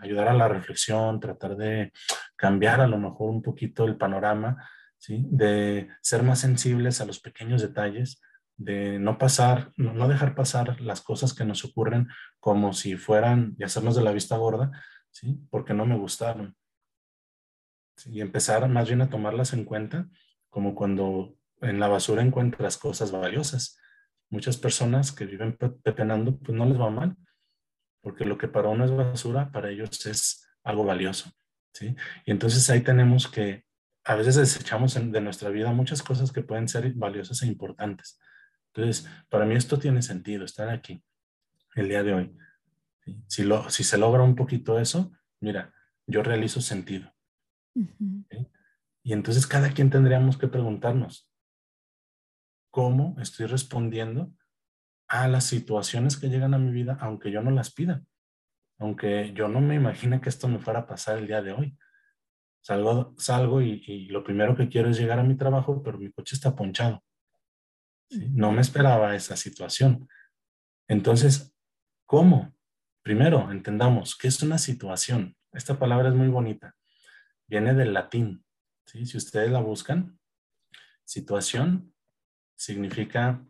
[0.00, 1.92] ayudar a la reflexión, tratar de
[2.36, 4.66] cambiar a lo mejor un poquito el panorama,
[4.98, 5.26] ¿sí?
[5.28, 8.22] de ser más sensibles a los pequeños detalles,
[8.56, 13.64] de no pasar, no, dejar pasar las cosas que nos ocurren como si fueran y
[13.64, 14.70] hacernos de la vista gorda,
[15.10, 15.40] ¿sí?
[15.50, 16.56] porque no me gustaron.
[18.06, 20.08] Y empezar más bien a tomarlas en cuenta,
[20.50, 23.78] como cuando en la basura encuentras cosas valiosas.
[24.30, 27.16] Muchas personas que viven pepenando, pues no les va mal,
[28.02, 31.30] porque lo que para uno es basura, para ellos es algo valioso,
[31.72, 31.94] ¿sí?
[32.26, 33.64] Y entonces ahí tenemos que,
[34.04, 38.20] a veces desechamos de nuestra vida muchas cosas que pueden ser valiosas e importantes,
[38.74, 41.02] Entonces, para mí esto tiene sentido, estar aquí
[41.74, 42.36] el día de hoy.
[43.26, 45.72] Si, lo, si se logra un poquito eso, mira,
[46.06, 47.12] yo realizo sentido.
[49.04, 51.28] Y entonces cada quien tendríamos que preguntarnos,
[52.70, 54.32] ¿cómo estoy respondiendo
[55.12, 58.02] a las situaciones que llegan a mi vida, aunque yo no las pida?
[58.78, 61.76] Aunque yo no me imagine que esto me fuera a pasar el día de hoy.
[62.62, 66.34] Salgo, salgo y, lo primero que quiero es llegar a mi trabajo, pero mi coche
[66.34, 67.04] está ponchado.
[68.30, 70.08] No me esperaba esa situación.
[70.88, 71.54] Entonces,
[72.06, 72.54] ¿cómo?
[73.02, 75.36] Primero, entendamos que es una situación.
[75.52, 76.74] Esta palabra es muy bonita.
[77.46, 78.46] Viene del latín.
[78.86, 79.04] ¿sí?
[79.04, 80.18] Si ustedes la buscan,
[81.04, 81.94] situación
[82.56, 83.44] significa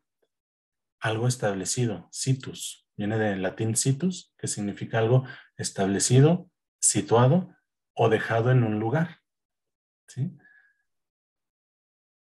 [1.03, 2.09] algo establecido.
[2.11, 2.89] Situs.
[2.97, 5.25] Viene del latín situs, que significa algo
[5.57, 6.49] establecido,
[6.81, 7.55] situado
[7.95, 9.19] o dejado en un lugar.
[10.07, 10.39] ¿sí?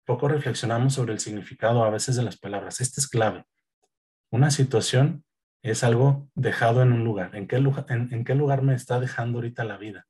[0.05, 2.81] Poco reflexionamos sobre el significado a veces de las palabras.
[2.81, 3.45] Este es clave.
[4.31, 5.25] Una situación
[5.61, 7.35] es algo dejado en un lugar.
[7.35, 10.07] ¿En qué, lugar, en, qué lugar me está dejando ahorita la vida?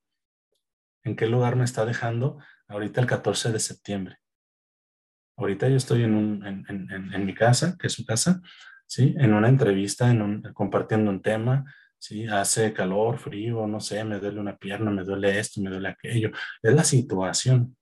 [1.03, 4.20] ¿En qué lugar me está dejando ahorita el 14 de septiembre?
[5.41, 8.41] Ahorita yo estoy en, un, en, mi casa, que es su casa,
[8.85, 9.15] ¿sí?
[9.17, 11.65] En una entrevista, en un, compartiendo un tema,
[11.97, 12.27] ¿sí?
[12.27, 16.29] Hace calor, frío, no sé, me duele una pierna, me duele esto, me duele aquello.
[16.61, 17.75] Es la situación,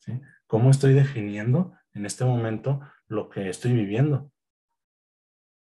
[0.00, 0.20] ¿sí?
[0.46, 4.30] ¿Cómo estoy definiendo en este momento lo que estoy viviendo?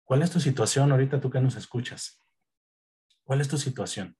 [0.03, 2.25] ¿Cuál es tu situación ahorita tú que nos escuchas?
[3.23, 4.17] ¿Cuál es tu situación?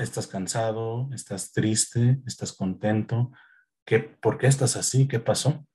[0.00, 1.08] ¿Estás cansado?
[1.12, 2.20] ¿Estás triste?
[2.26, 3.30] ¿Estás contento?
[3.90, 5.08] ¿Qué, ¿Por qué estás así?
[5.08, 5.66] ¿Qué pasó?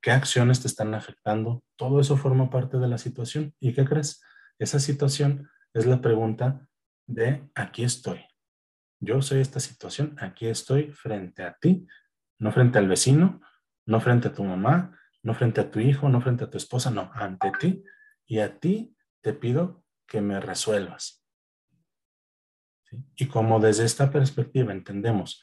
[0.00, 1.62] ¿Qué acciones te están afectando?
[1.76, 3.54] Todo eso forma parte de la situación.
[3.60, 4.22] ¿Y qué crees?
[4.58, 6.66] Esa situación es la pregunta
[7.06, 8.24] de aquí estoy.
[8.98, 11.86] Yo soy esta situación, aquí estoy frente a ti,
[12.38, 13.42] no frente al vecino,
[13.84, 16.90] no frente a tu mamá, no frente a tu hijo, no frente a tu esposa,
[16.90, 17.84] no, ante ti.
[18.24, 21.22] Y a ti te pido que me resuelvas.
[23.16, 25.42] Y como desde esta perspectiva entendemos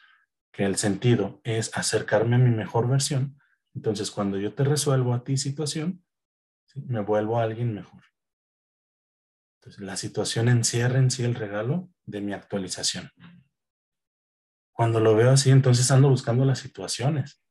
[0.54, 3.38] que el sentido es acercarme a mi mejor versión,
[3.76, 6.06] entonces cuando yo te resuelvo a ti situación,
[6.76, 8.04] me vuelvo a alguien mejor.
[9.60, 13.12] Entonces la situación encierra en sí el regalo de mi actualización.
[14.72, 17.44] Cuando lo veo así, entonces ando buscando las situaciones.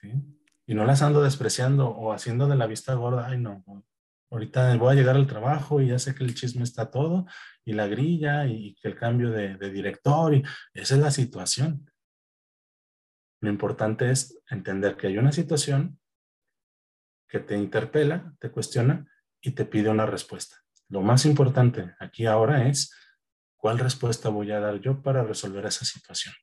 [0.00, 0.12] ¿sí?
[0.66, 3.64] y no las ando despreciando o haciendo de la vista gorda, ay no,
[4.32, 7.26] ahorita voy a llegar al trabajo y ya sé que el chisme está todo
[7.64, 10.42] y la grilla y el cambio de, director y
[10.72, 11.90] esa es la situación.
[13.40, 16.00] Lo importante es entender que hay una situación
[17.28, 19.06] que te interpela, te cuestiona
[19.40, 20.56] y te pide una respuesta.
[20.88, 22.94] Lo más importante aquí ahora es
[23.56, 26.34] cuál respuesta voy a dar yo para resolver esa situación.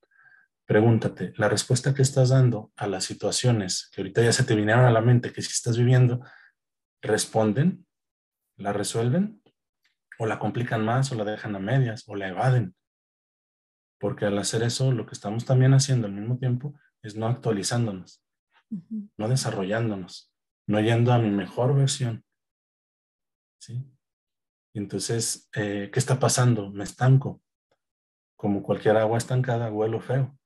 [0.66, 4.86] Pregúntate, la respuesta que estás dando a las situaciones que ahorita ya se te vinieron
[4.86, 6.22] a la mente, que si estás viviendo,
[7.02, 7.88] ¿responden?
[8.58, 9.42] ¿La resuelven?
[10.18, 12.76] ¿O la complican más o la dejan a medias o la evaden?
[14.00, 18.24] Porque al hacer eso, lo que estamos también haciendo al mismo tiempo es no actualizándonos,
[19.18, 20.34] no desarrollándonos,
[20.68, 22.24] no yendo a mi mejor versión.
[23.60, 23.86] ¿Sí?
[24.74, 26.72] entonces, eh, ¿qué está pasando?
[26.72, 27.42] Me estanco.
[28.38, 30.38] Como cualquier agua estancada, huelo feo.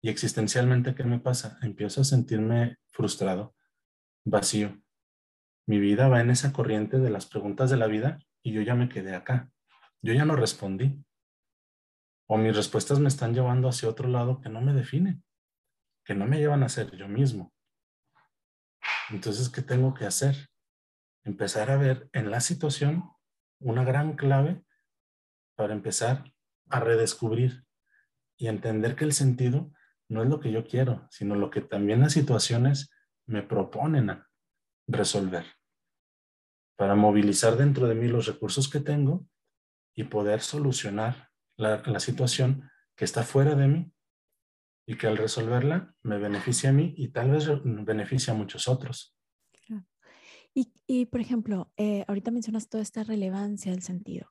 [0.00, 1.58] Y existencialmente, ¿qué me pasa?
[1.62, 3.56] Empiezo a sentirme frustrado,
[4.24, 4.80] vacío.
[5.68, 8.74] Mi vida va en esa corriente de las preguntas de la vida y yo ya
[8.74, 9.50] me quedé acá.
[10.00, 11.04] Yo ya no respondí.
[12.26, 15.20] O mis respuestas me están llevando hacia otro lado que no me define,
[16.06, 17.52] que no me llevan a ser yo mismo.
[19.10, 20.48] Entonces, ¿qué tengo que hacer?
[21.22, 23.04] Empezar a ver en la situación
[23.60, 24.64] una gran clave
[25.54, 26.32] para empezar
[26.70, 27.66] a redescubrir
[28.38, 29.70] y entender que el sentido
[30.08, 32.90] no es lo que yo quiero, sino lo que también las situaciones
[33.26, 34.24] me proponen
[34.86, 35.57] resolver
[36.78, 39.26] para movilizar dentro de mí los recursos que tengo
[39.96, 43.92] y poder solucionar la, situación que está fuera de mí
[44.86, 49.16] y que al resolverla me beneficia a mí y tal vez beneficia a muchos otros.
[50.54, 54.30] Y, y, por ejemplo, eh, ahorita mencionas toda esta relevancia del sentido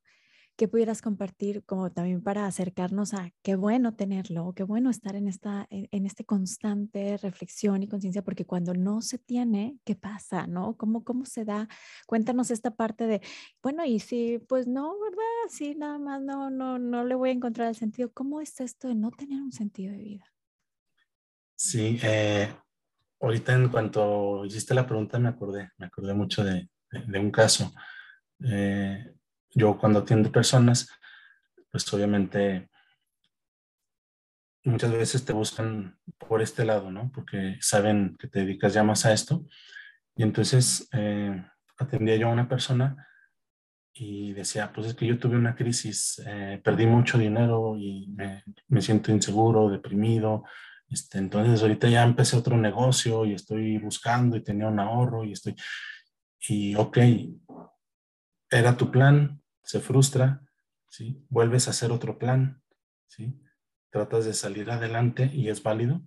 [0.57, 5.27] que pudieras compartir como también para acercarnos a qué bueno tenerlo, qué bueno estar en
[5.27, 10.47] esta en, este constante reflexión y conciencia, porque cuando no se tiene, ¿qué pasa?
[10.47, 10.75] ¿No?
[10.75, 11.67] ¿Cómo, ¿Cómo se da?
[12.07, 13.21] Cuéntanos esta parte de,
[13.61, 15.23] bueno, y si, pues no, ¿verdad?
[15.49, 18.11] Sí, nada más no, no, no le voy a encontrar el sentido.
[18.11, 20.25] ¿Cómo es esto de no tener un sentido de vida?
[21.55, 22.51] Sí, eh,
[23.19, 27.71] ahorita en cuanto hiciste la pregunta me acordé, me acordé mucho de, de, un caso.
[28.43, 29.16] Eh,
[29.53, 30.89] yo cuando atiendo personas,
[31.71, 32.69] pues obviamente
[34.63, 37.11] muchas veces te buscan por este lado, ¿no?
[37.13, 39.45] Porque saben que te dedicas ya más a esto.
[40.15, 41.43] Y entonces eh,
[41.77, 43.07] atendía yo a una persona
[43.93, 48.07] y decía, pues es que yo tuve una crisis, eh, perdí mucho dinero y
[48.67, 50.43] me, siento inseguro, deprimido.
[50.89, 55.31] Este, entonces ahorita ya empecé otro negocio y estoy buscando y tenía un ahorro y
[55.31, 55.55] estoy...
[56.49, 56.97] Y ok,
[58.49, 60.41] era tu plan, se frustra,
[60.89, 61.25] ¿sí?
[61.29, 62.61] Vuelves a hacer otro plan,
[63.07, 63.39] ¿sí?
[63.89, 66.01] Tratas de salir adelante y es válido.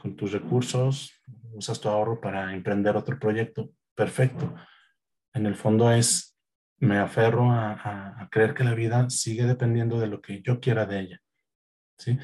[0.00, 1.12] Con tus recursos,
[1.52, 4.54] usas tu ahorro para emprender otro proyecto, perfecto.
[5.34, 6.38] En el fondo es,
[6.78, 10.86] me aferro a, a, creer que la vida sigue dependiendo de lo que yo quiera
[10.86, 11.22] de ella,
[11.98, 12.18] ¿sí?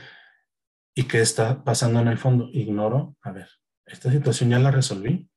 [0.94, 2.48] ¿Y qué está pasando en el fondo?
[2.52, 3.48] Ignoro, a ver,
[3.86, 5.29] esta situación ya la resolví,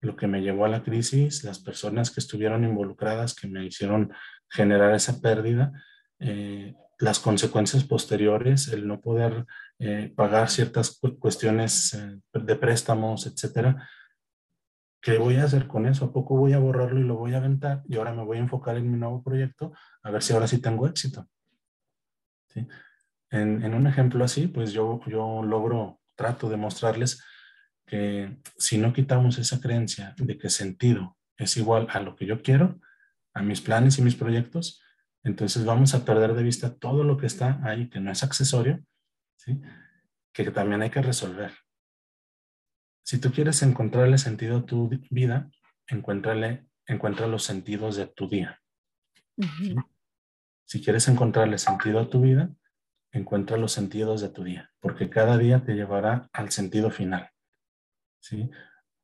[0.00, 4.12] lo que me llevó a la crisis, las personas que estuvieron involucradas, que me hicieron
[4.48, 5.72] generar esa pérdida,
[6.20, 9.46] eh, las consecuencias posteriores, el no poder
[9.78, 13.88] eh, pagar ciertas cuestiones eh, de préstamos, etcétera.
[15.00, 16.06] ¿Qué voy a hacer con eso?
[16.06, 17.82] ¿A poco voy a borrarlo y lo voy a aventar?
[17.88, 19.72] Y ahora me voy a enfocar en mi nuevo proyecto
[20.02, 21.28] a ver si ahora sí tengo éxito.
[23.30, 27.22] En, en, un ejemplo así, pues yo, yo logro, trato de mostrarles
[27.88, 32.42] que si no quitamos esa creencia de que sentido es igual a lo que yo
[32.42, 32.80] quiero,
[33.34, 34.82] a mis planes y mis proyectos,
[35.24, 38.84] entonces vamos a perder de vista todo lo que está ahí, que no es accesorio,
[39.36, 39.60] ¿sí?
[40.32, 41.52] que también hay que resolver.
[43.04, 45.50] Si tú quieres encontrarle sentido a tu vida,
[45.86, 48.60] encuéntrale, encuentra los sentidos de tu día.
[50.66, 52.50] Si quieres encontrarle sentido a tu vida,
[53.12, 57.30] encuentra los sentidos de tu día, porque cada día te llevará al sentido final.
[58.20, 58.50] ¿Sí?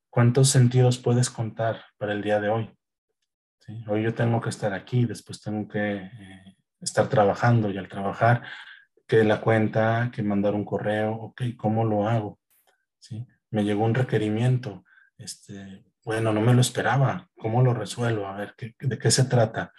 [0.09, 2.75] ¿Cuántos sentidos puedes contar para el día de hoy?
[3.87, 8.43] Hoy yo tengo que estar aquí, después tengo que eh, estar trabajando y al trabajar,
[9.07, 12.39] que la cuenta, que mandar un correo, ok, ¿cómo lo hago?
[12.99, 13.25] ¿Sí?
[13.49, 14.83] Me llegó un requerimiento,
[15.17, 18.27] este, bueno, no me lo esperaba, ¿cómo lo resuelvo?
[18.27, 19.73] A ver, ¿de qué se trata?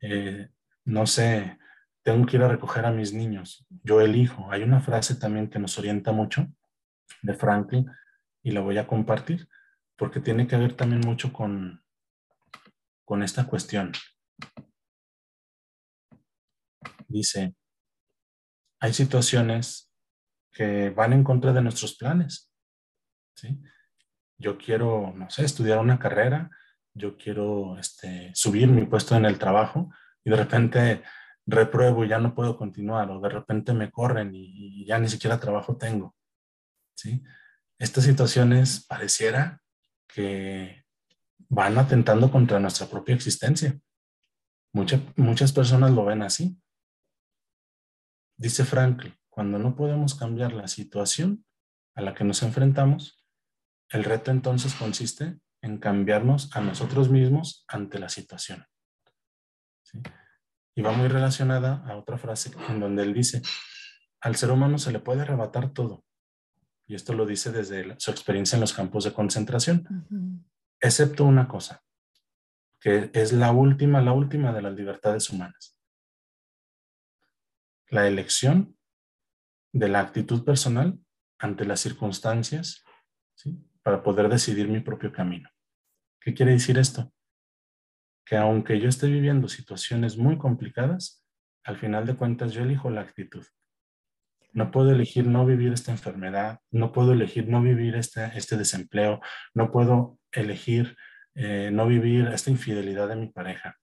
[0.00, 0.48] Eh,
[0.84, 1.58] no sé,
[2.02, 4.50] tengo que ir a recoger a mis niños, yo elijo.
[4.50, 6.48] Hay una frase también que nos orienta mucho
[7.22, 7.86] de Franklin,
[8.42, 9.48] y la voy a compartir
[9.96, 11.82] porque tiene que ver también mucho con,
[13.04, 13.92] con esta cuestión.
[17.08, 17.54] Dice,
[18.80, 19.90] hay situaciones
[20.52, 22.52] que van en contra de nuestros planes.
[23.34, 23.60] ¿sí?
[24.38, 26.50] Yo quiero, no sé, estudiar una carrera,
[26.94, 29.90] yo quiero este, subir mi puesto en el trabajo
[30.24, 31.02] y de repente
[31.46, 35.08] repruebo y ya no puedo continuar o de repente me corren y, y ya ni
[35.08, 36.14] siquiera trabajo tengo.
[36.94, 37.22] ¿sí?
[37.78, 39.62] Estas situaciones pareciera
[40.06, 40.84] que
[41.48, 43.78] van atentando contra nuestra propia existencia.
[44.72, 46.60] muchas personas lo ven así.
[48.36, 51.44] Dice Franklin, cuando no podemos cambiar la situación
[51.94, 53.24] a la que nos enfrentamos,
[53.90, 58.66] el reto entonces consiste en cambiarnos a nosotros mismos ante la situación.
[60.74, 63.42] Y va muy relacionada a otra frase en donde él dice,
[64.20, 66.04] al ser humano se le puede arrebatar todo,
[66.88, 70.46] y esto lo dice desde su experiencia en los campos de concentración,
[70.80, 71.84] excepto una cosa,
[72.80, 75.78] que es la última, la última de las libertades humanas.
[77.90, 78.76] La elección
[79.72, 80.98] de la actitud personal
[81.38, 82.82] ante las circunstancias
[83.82, 85.50] para poder decidir mi propio camino.
[86.20, 87.12] ¿Qué quiere decir esto?
[88.24, 91.22] Que aunque yo esté viviendo situaciones muy complicadas,
[91.64, 93.44] al final de cuentas yo elijo la actitud.
[94.52, 99.20] No puedo elegir no vivir esta enfermedad, no puedo elegir no vivir este, este desempleo,
[99.54, 100.96] no puedo elegir
[101.34, 103.76] eh, no vivir esta infidelidad de mi pareja.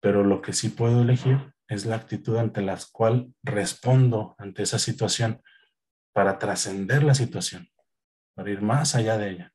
[0.00, 4.78] Pero lo que sí puedo elegir es la actitud ante la cual respondo ante esa
[4.78, 5.40] situación
[6.12, 7.68] para trascender la situación,
[8.34, 9.52] para ir más allá de ella.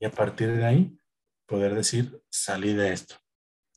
[0.00, 0.98] Y a partir de ahí,
[1.46, 3.16] poder decir, salí de esto,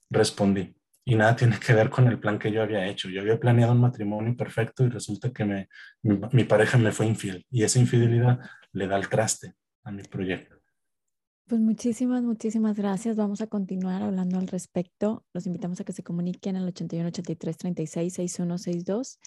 [0.09, 0.76] respondí
[1.07, 3.07] y nada tiene que ver con el plan que yo había hecho.
[3.07, 5.69] Yo había planeado un matrimonio perfecto y resulta que me,
[6.03, 8.41] mi, pareja me fue infiel y esa infidelidad
[8.73, 9.53] le da el traste
[9.85, 10.57] a mi proyecto.
[11.47, 13.15] Pues muchísimas, muchísimas gracias.
[13.15, 15.25] Vamos a continuar hablando al respecto.
[15.31, 19.19] Los invitamos a que se comuniquen al 81 83 36 6162.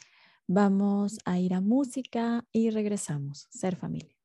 [0.47, 3.47] Vamos a ir a música y regresamos.
[3.49, 4.20] Ser familia.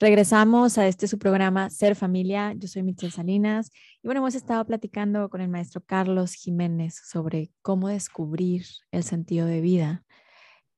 [0.00, 2.54] Regresamos a este su programa Ser Familia.
[2.56, 3.70] Yo soy Michelle Salinas
[4.02, 9.44] y bueno, hemos estado platicando con el maestro Carlos Jiménez sobre cómo descubrir el sentido
[9.46, 10.02] de vida.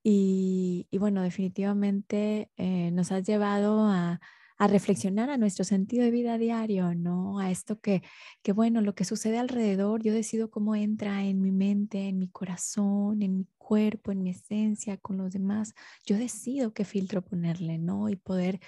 [0.03, 4.21] Y, bueno, definitivamente eh, nos has llevado a,
[4.59, 7.39] a, reflexionar a nuestro sentido de vida diario, ¿no?
[7.39, 8.03] A esto que,
[8.43, 12.29] que, bueno, lo que sucede alrededor, yo decido cómo entra en mi mente, en mi
[12.29, 17.79] corazón, en mi cuerpo, en mi esencia, con los demás, yo decido qué filtro ponerle,
[17.79, 18.09] ¿no?
[18.09, 18.59] Y poder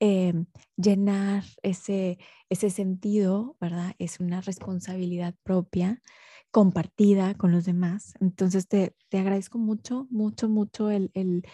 [0.00, 0.46] em,
[0.76, 2.18] llenar ese,
[2.50, 3.94] ese sentido, ¿verdad?
[3.98, 6.00] Es una responsabilidad propia
[6.50, 8.14] compartida con los demás.
[8.20, 11.44] Entonces te, te agradezco mucho, mucho, mucho el, el,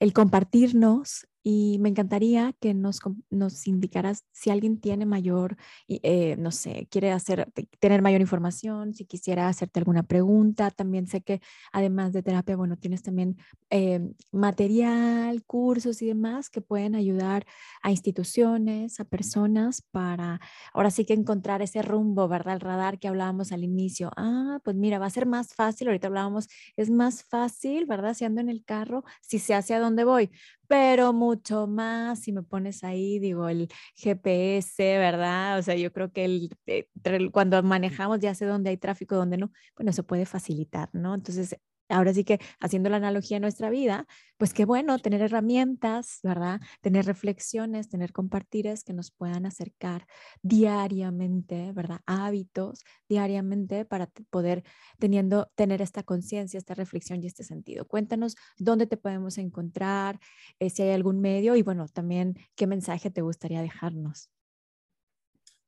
[0.00, 5.56] el compartirnos y me encantaría que nos, nos indicaras si alguien tiene mayor,
[5.88, 10.70] eh, no sé, quiere hacer, tener mayor información, si quisiera hacerte alguna pregunta.
[10.70, 11.40] También sé que
[11.72, 13.36] además de terapia, bueno, tienes también
[13.70, 17.44] eh, material, cursos y demás que pueden ayudar
[17.82, 20.40] a instituciones, a personas para
[20.72, 22.54] ahora sí que encontrar ese rumbo, ¿verdad?
[22.54, 24.10] El radar que hablábamos al inicio.
[24.16, 28.14] Ah, pues mira, va a ser más fácil, ahorita hablábamos, es más fácil, ¿verdad?
[28.14, 30.30] Si ando en el carro, si sé hacia dónde voy
[30.72, 35.58] pero mucho más si me pones ahí, digo, el GPS, ¿verdad?
[35.58, 36.88] O sea, yo creo que el, eh,
[37.30, 41.14] cuando manejamos ya sé dónde hay tráfico, dónde no, bueno, se puede facilitar, ¿no?
[41.14, 41.58] Entonces,
[41.92, 44.06] ahora sí que haciendo la analogía en nuestra vida,
[44.38, 46.60] pues qué bueno tener herramientas, ¿verdad?
[46.80, 50.06] Tener reflexiones, tener compartires que nos puedan acercar
[50.42, 52.00] diariamente, ¿verdad?
[52.06, 54.64] Hábitos diariamente para poder
[54.98, 57.86] teniendo, tener esta conciencia, esta reflexión y este sentido.
[57.86, 60.18] Cuéntanos dónde te podemos encontrar,
[60.58, 64.30] eh, si hay algún medio y bueno, también qué mensaje te gustaría dejarnos.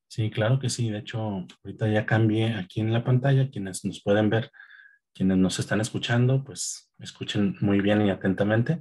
[0.09, 0.91] Sí, claro que sí.
[0.91, 4.51] De hecho, ahorita ya cambié aquí en la pantalla, quienes nos pueden ver
[5.15, 8.81] quienes nos están escuchando, pues escuchen muy bien y atentamente.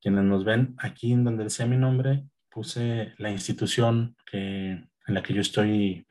[0.00, 5.22] Quienes nos ven aquí en donde decía mi nombre, puse la institución que, en la
[5.22, 6.06] que yo estoy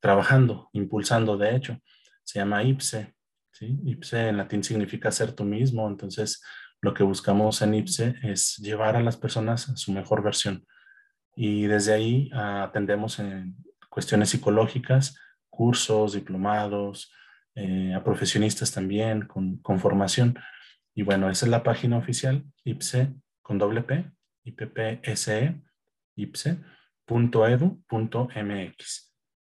[0.00, 1.78] trabajando, impulsando, de hecho.
[2.24, 3.14] Se llama IPSE.
[3.52, 3.78] ¿sí?
[3.84, 5.88] IPSE en latín significa ser tú mismo.
[5.88, 6.42] Entonces,
[6.80, 10.66] lo que buscamos en IPSE es llevar a las personas a su mejor versión.
[11.36, 13.56] Y desde ahí atendemos en
[13.88, 15.16] cuestiones psicológicas,
[15.48, 17.12] cursos, diplomados,
[17.54, 20.38] eh, a profesionistas también con, con, formación.
[20.94, 24.10] Y bueno, esa es la página oficial, IPSE con doble P,
[24.44, 25.60] IPPSE,
[26.16, 26.74] ipse.edu.mx.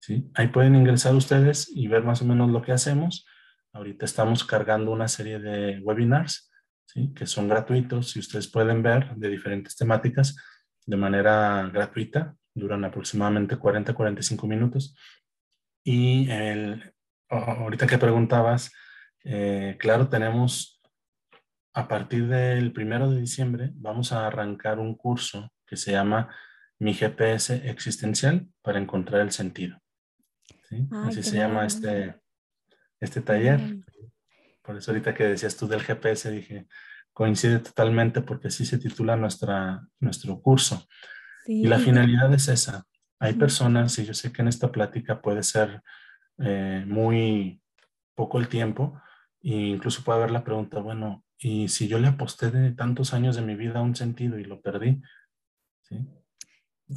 [0.01, 0.31] ¿sí?
[0.35, 3.27] Ahí pueden ingresar ustedes y ver más o menos lo que hacemos.
[3.73, 6.51] Ahorita estamos cargando una serie de webinars
[7.15, 10.37] que son gratuitos y ustedes pueden ver de diferentes temáticas
[10.87, 12.35] de manera gratuita.
[12.55, 14.97] Duran aproximadamente 40-45 minutos.
[15.85, 16.95] Y el,
[17.29, 18.73] ahorita que preguntabas,
[19.25, 20.81] eh, claro, tenemos
[21.75, 26.35] a partir del primero de diciembre, vamos a arrancar un curso que se llama
[26.79, 29.83] Mi GPS existencial para encontrar el sentido.
[31.05, 32.19] Así se llama este,
[33.01, 33.61] este taller.
[34.63, 36.67] Por eso ahorita que decías tú del GPS, dije,
[37.13, 40.87] coincide totalmente porque así se titula nuestra, nuestro curso.
[41.47, 42.85] Y la finalidad es esa.
[43.19, 45.83] Hay personas, y yo sé que en esta plática puede ser
[46.39, 47.63] eh, muy
[48.15, 49.01] poco el tiempo
[49.43, 53.37] e incluso puede haber la pregunta, bueno, ¿y si yo le aposté de tantos años
[53.37, 55.01] de mi vida a un sentido y lo perdí?
[55.83, 56.07] ¿Sí?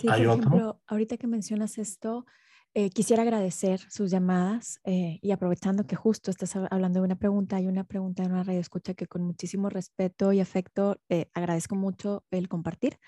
[0.10, 0.82] ¿Hay otro?
[0.88, 2.26] ahorita que mencionas esto,
[2.74, 7.56] eh, quisiera agradecer sus llamadas eh, y aprovechando que justo estás hablando de una pregunta,
[7.56, 11.00] hay una pregunta en una radio escucha que con muchísimo respeto y afecto
[11.34, 13.00] agradezco mucho el compartir.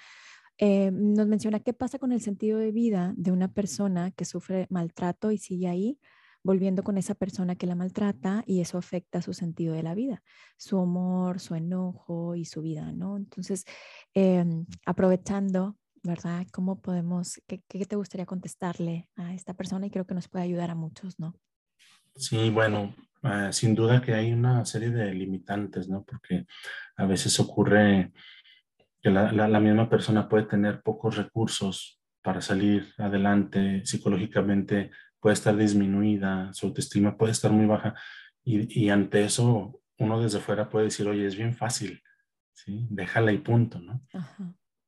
[0.59, 5.31] nos menciona qué pasa con el sentido de vida de una persona que sufre maltrato
[5.31, 5.99] y sigue ahí
[6.43, 10.23] volviendo con esa persona que la maltrata y eso afecta su sentido de la vida,
[10.57, 13.17] su amor, su enojo y su vida, ¿no?
[13.17, 13.65] Entonces,
[14.13, 16.47] em, aprovechando, ¿verdad?
[16.51, 19.85] ¿Cómo podemos, qué, qué, te gustaría contestarle a esta persona?
[19.85, 21.35] Y creo que nos puede ayudar a muchos, ¿no?
[22.15, 26.03] Sí, bueno, ah, sin duda que hay una serie de limitantes, ¿no?
[26.03, 26.45] Porque
[26.97, 28.11] a veces ocurre
[29.01, 34.91] que la, misma persona puede tener pocos recursos para salir adelante psicológicamente
[35.21, 37.95] puede estar disminuida, su autoestima puede estar muy baja
[38.43, 42.01] y, y, ante eso uno desde fuera puede decir, oye, es bien fácil,
[42.53, 42.87] ¿sí?
[42.89, 44.03] Déjala y punto, ¿no?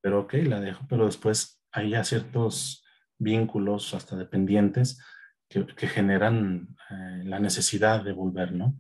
[0.01, 2.83] Pero ok, la dejo, pero después hay ya ciertos
[3.19, 4.99] vínculos, hasta dependientes,
[5.47, 8.77] que, que generan eh, la necesidad de volver, ¿no?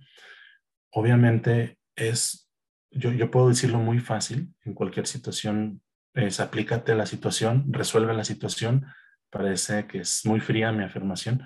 [0.91, 2.51] Obviamente es,
[2.89, 5.81] yo, yo puedo decirlo muy fácil, en cualquier situación
[6.13, 8.85] es aplícate a la situación, resuelve la situación,
[9.33, 11.41] Parece que es muy fría mi afirmación,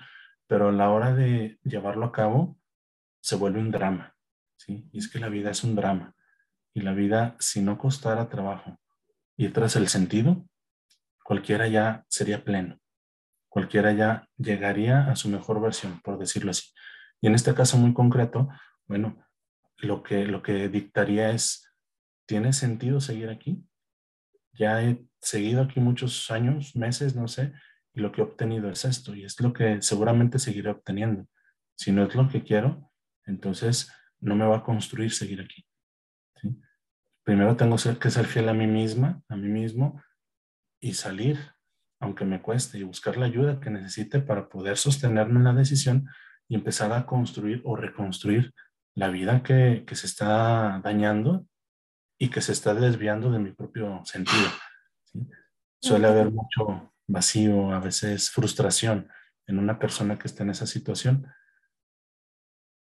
[0.45, 2.59] pero a la hora de llevarlo a cabo
[3.21, 4.13] se vuelve un drama.
[4.57, 4.89] ¿sí?
[4.91, 6.13] Y es que la vida es un drama.
[6.73, 8.77] Y la vida, si no costara trabajo
[9.38, 10.45] y tras el sentido,
[11.23, 12.77] cualquiera ya sería pleno.
[13.47, 16.73] Cualquiera ya llegaría a su mejor versión, por decirlo así.
[17.21, 18.49] Y en este caso muy concreto,
[18.85, 19.25] bueno,
[19.77, 21.73] lo que, lo que dictaría es,
[22.25, 23.65] ¿tiene sentido seguir aquí?
[24.51, 27.53] Ya he seguido aquí muchos años, meses, no sé,
[27.97, 31.27] y lo que he obtenido es esto y es lo que seguramente seguiré obteniendo.
[31.75, 32.91] Si no es lo que quiero,
[33.25, 35.65] entonces no me va a construir seguir aquí.
[37.23, 39.99] primero tengo que ser fiel a mí misma, a mí mismo,
[40.79, 41.39] y salir,
[41.99, 46.07] aunque me cueste, y buscar la ayuda que necesite para poder sostenerme en la decisión
[46.47, 48.53] y empezar a construir o reconstruir
[48.93, 51.47] la vida que, que se está dañando
[52.19, 54.49] y que se está desviando de mi propio sentido.
[55.81, 59.10] Suele haber mucho vacío, a veces frustración
[59.47, 61.28] en una persona que está en esa situación.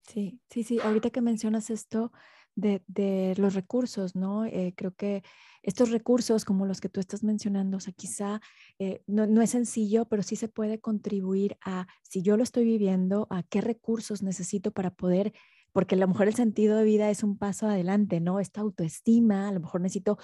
[0.03, 0.79] Sí, sí, sí.
[0.79, 2.11] Ahorita que mencionas esto
[2.55, 4.45] de, de los recursos, ¿no?
[4.45, 5.23] Eh, creo que
[5.61, 8.41] estos recursos como los que tú estás mencionando, o sea, quizá
[8.79, 12.65] eh, no, no, es sencillo, pero sí se puede contribuir a, si yo lo estoy
[12.65, 15.33] viviendo, a qué recursos necesito para poder
[15.71, 18.39] porque a lo mejor el sentido de vida es un paso adelante, ¿no?
[18.39, 20.17] Esta autoestima, a lo mejor necesito,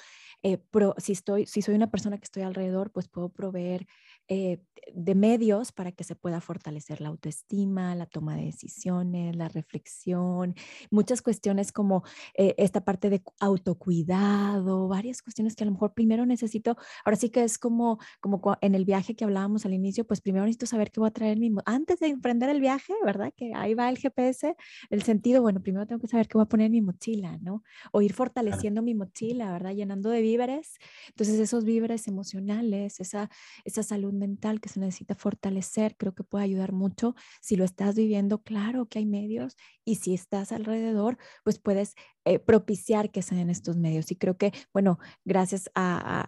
[0.44, 0.60] eh,
[0.98, 3.88] si, estoy, si soy una persona que estoy alrededor, pues puedo proveer
[4.28, 4.60] eh,
[4.94, 10.56] de medios para que se pueda fortalecer la autoestima, la toma de decisiones, la reflexión,
[10.92, 12.04] muchas cuestiones como
[12.36, 17.30] eh, esta parte de autocuidado, varias cuestiones que a lo mejor primero necesito, ahora sí
[17.30, 20.92] que es como, como en el viaje que hablábamos al inicio, pues primero necesito saber
[20.92, 23.34] qué voy a traer mismo, antes de emprender el viaje, ¿verdad?
[23.36, 24.56] Que ahí va el GPS,
[24.90, 27.64] el sentido, bueno, primero tengo que saber qué voy a poner en mi mochila, ¿no?
[27.92, 29.74] O ir fortaleciendo mi mochila, ¿verdad?
[29.74, 30.78] Llenando de víveres.
[31.10, 33.30] Entonces esos víveres emocionales, esa,
[33.64, 37.16] esa salud mental que se necesita fortalecer, creo que puede ayudar mucho.
[37.42, 41.96] Si lo estás viviendo, claro que hay medios y si estás alrededor, pues puedes
[42.28, 44.12] eh, propiciar que sean estos medios.
[44.12, 46.28] Y creo que, bueno, gracias al,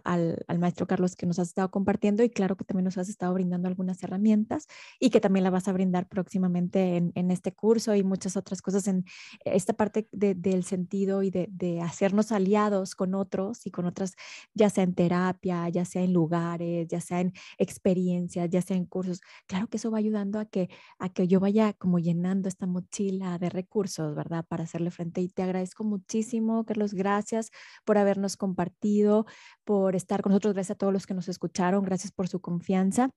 [0.58, 3.66] maestro Carlos que nos has estado compartiendo y claro que también nos has estado brindando
[3.66, 4.68] algunas herramientas
[5.00, 8.86] y que también la vas a brindar próximamente en, este curso y muchas otras cosas
[8.86, 9.04] en
[9.44, 14.14] esta parte del sentido y de, de, hacernos aliados con otros y con otras,
[14.54, 18.86] ya sea en terapia, ya sea en lugares, ya sea en experiencias, ya sea en
[18.86, 19.20] cursos.
[19.46, 20.70] Claro que eso va ayudando a que,
[21.00, 24.44] a que yo vaya como llenando esta mochila de recursos, ¿verdad?
[24.46, 26.94] Para hacerle frente y te agradezco muchísimo, Carlos.
[26.94, 27.50] Gracias
[27.84, 29.26] por habernos compartido,
[29.64, 30.54] por estar con nosotros.
[30.54, 31.84] Gracias a todos los que nos escucharon.
[31.84, 33.10] Gracias por su confianza.